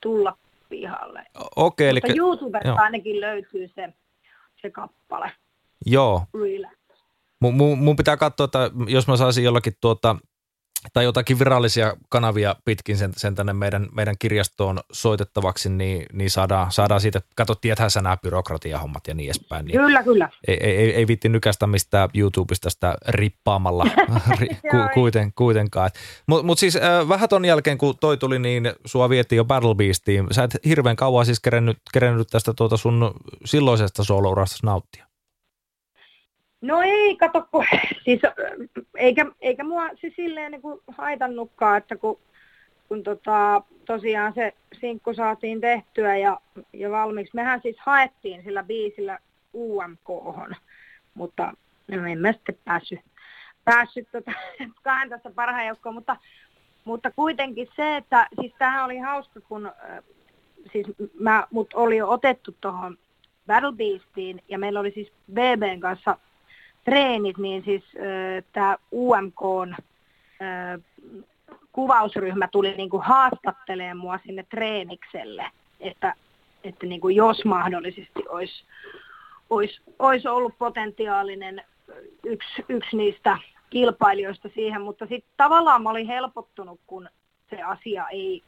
[0.00, 0.38] tulla
[0.68, 1.24] pihalle.
[1.56, 2.18] Okei, Mutta eli...
[2.18, 2.76] YouTubesta joo.
[2.80, 3.92] ainakin löytyy se,
[4.62, 5.32] se kappale.
[5.86, 6.22] Joo.
[6.34, 6.78] Relax.
[7.40, 10.16] Mun, mun pitää katsoa, että jos mä saisin jollakin tuota
[10.92, 16.72] tai jotakin virallisia kanavia pitkin sen, sen tänne meidän, meidän kirjastoon soitettavaksi, niin, niin saadaan,
[16.72, 19.66] saadaan siitä, kato, tiedäthän sä nämä byrokratiahommat ja niin edespäin.
[19.66, 20.28] Niin kyllä, kyllä.
[20.48, 23.84] Ei, ei, ei viitti nykästä mistään YouTubesta sitä rippaamalla
[24.70, 25.90] ku, kuiten, kuitenkaan.
[26.26, 29.74] Mutta mut siis äh, vähän ton jälkeen, kun toi tuli, niin sua vietiin jo Battle
[29.74, 30.26] Beastiin.
[30.30, 33.14] Sä et hirveän kauan siis kerennyt, kerennyt tästä tuota sun
[33.44, 35.07] silloisesta soolourasta nauttia.
[36.60, 37.64] No ei, kato, kun,
[38.04, 38.20] siis,
[38.96, 42.18] eikä, eikä mua siis silleen niin haitannutkaan, että kun,
[42.88, 46.40] kun tota, tosiaan se sinkku saatiin tehtyä ja,
[46.72, 47.34] ja valmiiksi.
[47.34, 49.18] Mehän siis haettiin sillä biisillä
[49.54, 50.08] umk
[51.14, 51.52] mutta
[51.88, 53.00] no, en mä sitten päässyt,
[53.64, 54.32] päässyt tota,
[54.82, 56.16] kahden tässä parhaan joukkoon, mutta,
[56.84, 59.72] mutta kuitenkin se, että siis tämähän oli hauska, kun
[60.72, 60.86] siis
[61.20, 62.98] mä, mut oli jo otettu tuohon
[63.46, 66.18] Battle Beastiin ja meillä oli siis BBn kanssa
[66.90, 70.80] treenit, niin siis äh, tämä UMK äh,
[71.72, 75.46] kuvausryhmä tuli niin kuin haastattelemaan mua sinne treenikselle,
[75.80, 76.14] että,
[76.64, 78.64] että niin kuin jos mahdollisesti olisi,
[79.50, 81.62] olisi, olisi ollut potentiaalinen
[82.24, 83.38] yksi, yksi niistä
[83.70, 87.08] kilpailijoista siihen, mutta sitten tavallaan mä olin helpottunut, kun
[87.50, 88.42] se asia ei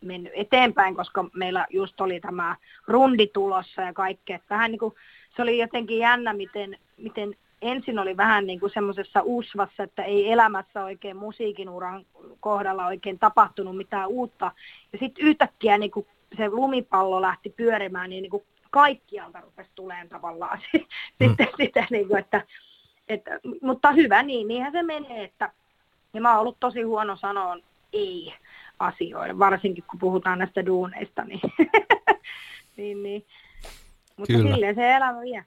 [0.00, 2.56] mennyt eteenpäin, koska meillä just oli tämä
[2.86, 4.38] rundi tulossa ja kaikkea.
[4.50, 4.94] Vähän niin kuin,
[5.36, 7.36] se oli jotenkin jännä, miten, miten
[7.66, 12.06] ensin oli vähän niin kuin semmoisessa usvassa, että ei elämässä oikein musiikin uran
[12.40, 14.52] kohdalla oikein tapahtunut mitään uutta.
[14.92, 16.06] Ja sitten yhtäkkiä niin kuin
[16.36, 20.58] se lumipallo lähti pyörimään, niin, niin kuin kaikkialta rupesi tulemaan tavallaan
[21.22, 21.56] sitten mm.
[21.56, 22.44] sitä, niin kuin, että,
[23.08, 25.52] että, mutta hyvä niin, niinhän se menee, että
[26.14, 27.56] ja mä oon ollut tosi huono sanoa
[27.92, 28.34] ei
[28.78, 31.40] asioille, varsinkin kun puhutaan näistä duuneista, niin,
[32.76, 33.26] niin, niin.
[34.16, 34.54] mutta Kyllä.
[34.54, 35.44] silleen se elämä vie.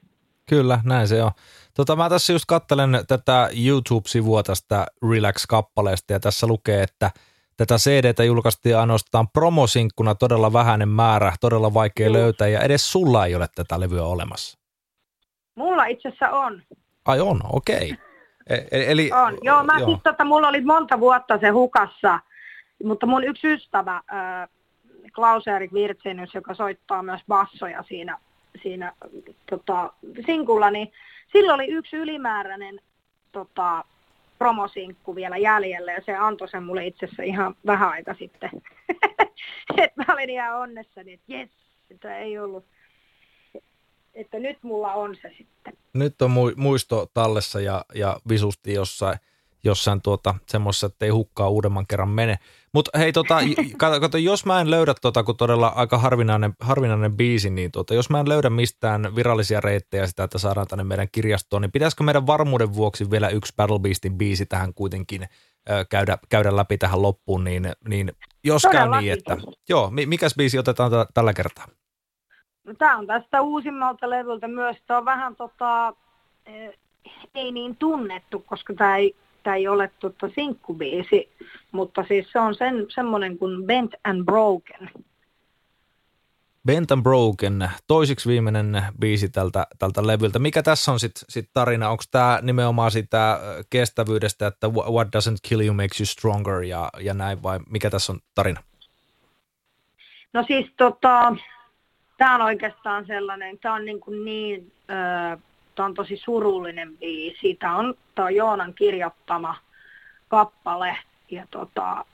[0.50, 1.30] Kyllä, näin se on.
[1.76, 7.10] Tota, mä tässä just kattelen tätä YouTube-sivua tästä Relax-kappaleesta ja tässä lukee, että
[7.56, 12.12] tätä CDtä julkaistiin ainoastaan promosinkkuna todella vähäinen määrä, todella vaikea Juh.
[12.16, 14.58] löytää ja edes sulla ei ole tätä levyä olemassa.
[15.54, 16.62] Mulla itse asiassa on.
[17.04, 17.92] Ai on, okei.
[17.92, 17.96] Okay.
[18.70, 19.88] E- eli, on, joo, mä joo.
[19.88, 22.20] siis tota, mulla oli monta vuotta se hukassa,
[22.84, 24.48] mutta mun yksi ystävä, äh,
[25.14, 28.18] Klaus-Erik Virtsenius, joka soittaa myös bassoja siinä,
[28.62, 28.92] siinä
[29.50, 29.92] tota,
[30.26, 30.92] sinkulla, niin
[31.32, 32.80] silloin oli yksi ylimääräinen
[33.32, 33.84] tota,
[34.38, 38.50] promosinkku vielä jäljellä ja se antoi sen mulle itse asiassa ihan vähän aika sitten.
[39.82, 41.50] että mä olin ihan onnessani, että jes,
[41.90, 42.64] että ei ollut,
[44.14, 45.72] että nyt mulla on se sitten.
[45.92, 49.18] Nyt on muisto tallessa ja, ja visusti jossain
[49.64, 52.38] jossain tuota, semmoisessa, että ei hukkaa uudemman kerran mene.
[52.74, 53.38] Mutta hei, tota,
[53.78, 57.94] kato, kato, jos mä en löydä, tota, kun todella aika harvinainen, harvinainen biisi, niin tota,
[57.94, 62.04] jos mä en löydä mistään virallisia reittejä sitä, että saadaan tänne meidän kirjastoon, niin pitäisikö
[62.04, 65.22] meidän varmuuden vuoksi vielä yksi Battle Beastin biisi tähän kuitenkin
[65.70, 68.12] ö, käydä, käydä läpi tähän loppuun, niin, niin
[68.44, 69.36] jos käy niin, että
[69.68, 71.66] joo, mikäs biisi otetaan t- tällä kertaa?
[72.64, 75.94] No, tämä on tästä uusimmalta levyltä myös, tämä on vähän tota,
[77.34, 81.28] ei niin tunnettu, koska tämä ei tämä ei ole totta sinkkubiisi,
[81.72, 84.90] mutta siis se on sen, semmoinen kuin Bent and Broken.
[86.66, 90.38] Bent and Broken, toisiksi viimeinen biisi tältä, tältä levyltä.
[90.38, 91.90] Mikä tässä on sitten sit tarina?
[91.90, 97.14] Onko tämä nimenomaan sitä kestävyydestä, että what doesn't kill you makes you stronger ja, ja
[97.14, 98.60] näin vai mikä tässä on tarina?
[100.32, 101.36] No siis tota,
[102.18, 105.38] tämä on oikeastaan sellainen, tämä on niin, kuin niin ö,
[105.80, 107.54] Tämä on tosi surullinen biisi.
[107.54, 109.56] Tämä on, tämä on Joonan kirjoittama
[110.28, 110.96] kappale
[111.30, 112.04] ja tota,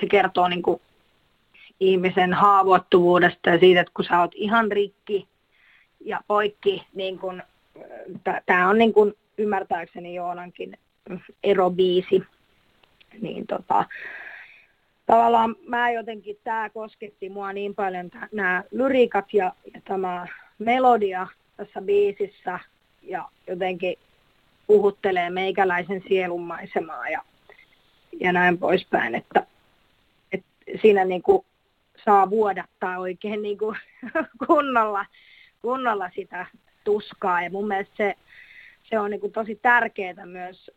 [0.00, 0.80] se kertoo niin kuin
[1.80, 5.28] ihmisen haavoittuvuudesta ja siitä, että kun sä oot ihan rikki
[6.00, 7.42] ja poikki, niin kun,
[8.46, 10.78] tämä on niin kuin ymmärtääkseni Joonankin
[11.42, 12.22] erobiisi,
[13.20, 13.84] niin tota,
[15.06, 20.26] tavallaan mä jotenkin, tämä kosketti mua niin paljon, nämä lyrikat ja, ja tämä
[20.58, 21.26] melodia
[21.56, 22.58] tässä biisissä
[23.02, 23.96] ja jotenkin
[24.66, 27.22] puhuttelee meikäläisen sielunmaisemaa ja,
[28.20, 29.46] ja näin poispäin, että,
[30.32, 30.46] että
[30.82, 31.46] siinä niin kuin
[32.04, 33.76] saa vuodattaa oikein niin kuin
[34.46, 35.06] kunnolla,
[35.62, 36.46] kunnolla sitä
[36.84, 37.42] tuskaa.
[37.42, 38.14] Ja mun mielestä se,
[38.90, 40.70] se on niin kuin tosi tärkeää myös,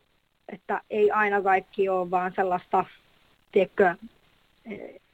[0.48, 2.84] että ei aina kaikki ole vaan sellaista,
[3.52, 3.94] tiedätkö,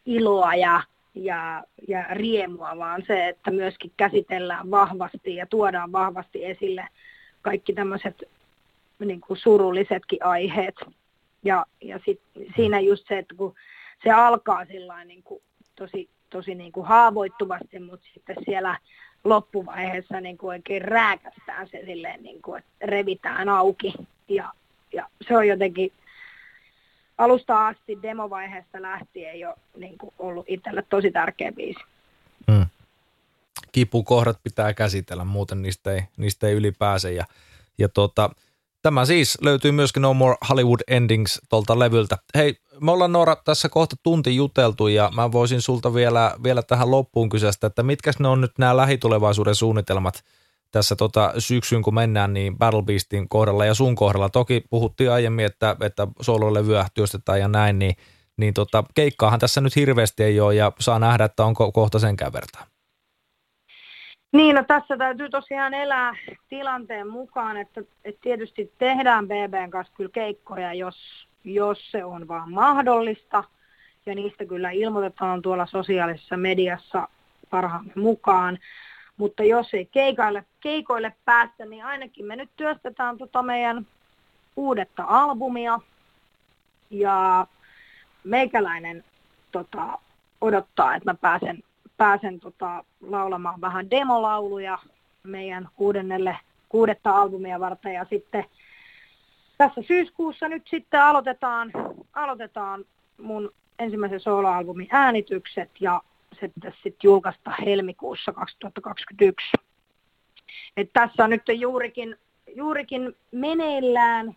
[0.07, 0.83] iloa ja,
[1.15, 6.89] ja, ja riemua, vaan se, että myöskin käsitellään vahvasti ja tuodaan vahvasti esille
[7.43, 8.23] kaikki tämmöiset
[8.99, 10.75] niin kuin surullisetkin aiheet.
[11.43, 12.21] Ja, ja sit
[12.57, 13.55] siinä just se, että kun
[14.05, 14.65] se alkaa
[15.05, 15.43] niin kuin
[15.77, 18.79] tosi, tosi niin kuin haavoittuvasti, mutta sitten siellä
[19.25, 23.95] loppuvaiheessa niin kuin oikein rääkästään se silleen, niin kuin, että revitään auki.
[24.29, 24.53] Ja,
[24.93, 25.93] ja se on jotenkin
[27.19, 31.81] alusta asti demovaiheesta lähtien jo niin kuin ollut itselle tosi tärkeä biisi.
[32.53, 32.67] Hmm.
[33.73, 37.13] Kipukohdat pitää käsitellä, muuten niistä ei, niistä ei ylipääse.
[37.13, 37.25] Ja,
[37.79, 38.31] ja tuota,
[38.85, 42.19] Tämä siis löytyy myöskin No More Hollywood Endings tuolta levyltä.
[42.35, 46.91] Hei, me ollaan Noora tässä kohta tunti juteltu ja mä voisin sulta vielä, vielä tähän
[46.91, 50.25] loppuun kysästä, että mitkä ne on nyt nämä lähitulevaisuuden suunnitelmat
[50.75, 54.29] tässä tota syksyn, kun mennään, niin Battle Beastin kohdalla ja sun kohdalla.
[54.29, 57.97] Toki puhuttiin aiemmin, että, että sololevyä työstetään ja näin, niin,
[58.37, 62.33] niin tota, keikkaahan tässä nyt hirveästi ei ole ja saa nähdä, että onko kohta senkään
[62.33, 62.67] vertaa.
[64.33, 66.13] Niin, no tässä täytyy tosiaan elää
[66.49, 72.53] tilanteen mukaan, että, että tietysti tehdään BBn kanssa kyllä keikkoja, jos, jos se on vaan
[72.53, 73.45] mahdollista.
[74.07, 77.09] Ja niistä kyllä ilmoitetaan tuolla sosiaalisessa mediassa
[77.51, 78.59] parhaamme mukaan.
[79.17, 83.87] Mutta jos ei keikoille, keikoille päästä, niin ainakin me nyt työstetään tota meidän
[84.57, 85.81] uudetta albumia.
[86.91, 87.47] Ja
[88.25, 89.05] meikäläinen
[89.53, 89.99] tota,
[90.41, 91.63] odottaa, että mä pääsen
[91.97, 94.79] pääsen tota, laulamaan vähän demolauluja
[95.23, 96.39] meidän kuudennelle,
[96.69, 98.45] kuudetta albumia varten ja sitten
[99.59, 101.71] tässä syyskuussa nyt sitten aloitetaan,
[102.13, 102.85] aloitetaan
[103.23, 106.01] mun ensimmäisen soloalbumin äänitykset ja
[106.45, 109.47] se pitäisi sitten julkaista helmikuussa 2021.
[110.77, 112.17] Et tässä on nyt juurikin,
[112.55, 114.37] juurikin meneillään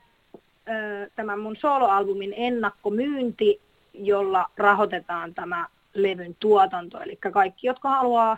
[0.69, 3.61] ö, tämän mun soloalbumin ennakkomyynti,
[3.93, 7.01] jolla rahoitetaan tämä levyn tuotanto.
[7.01, 8.37] Eli kaikki, jotka haluaa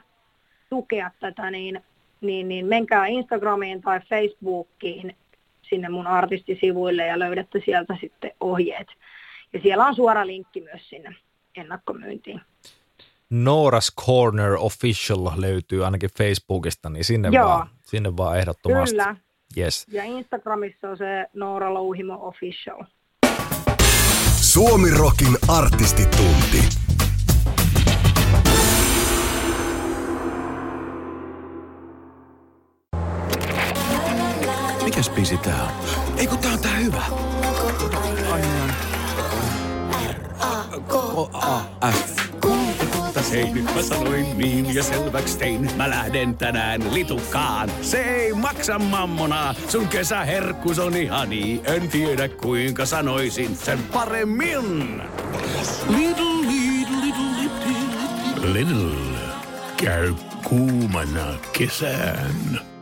[0.69, 1.83] tukea tätä, niin,
[2.21, 5.15] niin, niin menkää Instagramiin tai Facebookiin
[5.61, 8.87] sinne mun artistisivuille ja löydätte sieltä sitten ohjeet.
[9.53, 11.15] Ja siellä on suora linkki myös sinne
[11.55, 12.41] ennakkomyyntiin.
[13.33, 17.47] Nora's Corner Official löytyy ainakin Facebookista, niin sinne, Joo.
[17.47, 18.95] vaan, sinne vaan ehdottomasti.
[18.95, 19.15] Kyllä.
[19.57, 19.85] Yes.
[19.91, 22.83] Ja Instagramissa on se Noora Louhimo Official.
[24.41, 26.63] Suomi Rockin artistitunti.
[34.83, 35.71] Mikäs biisi tää on?
[36.17, 37.03] Ei kun tää on tää hyvä.
[41.81, 41.91] Ai
[43.19, 43.29] niin.
[43.29, 43.31] R-A-K-A-F.
[43.31, 45.69] Hei, nyt mä sanoin niin ja selväks tein.
[45.75, 47.71] Mä lähden tänään litukaan.
[47.81, 49.55] Se ei maksa mammona.
[49.67, 51.61] Sun kesäherkkus on ihani.
[51.63, 55.01] En tiedä kuinka sanoisin sen paremmin.
[55.89, 58.53] Little, little, little, little.
[58.53, 59.19] Little.
[59.77, 60.13] Käy
[60.43, 62.78] kuumana kesään.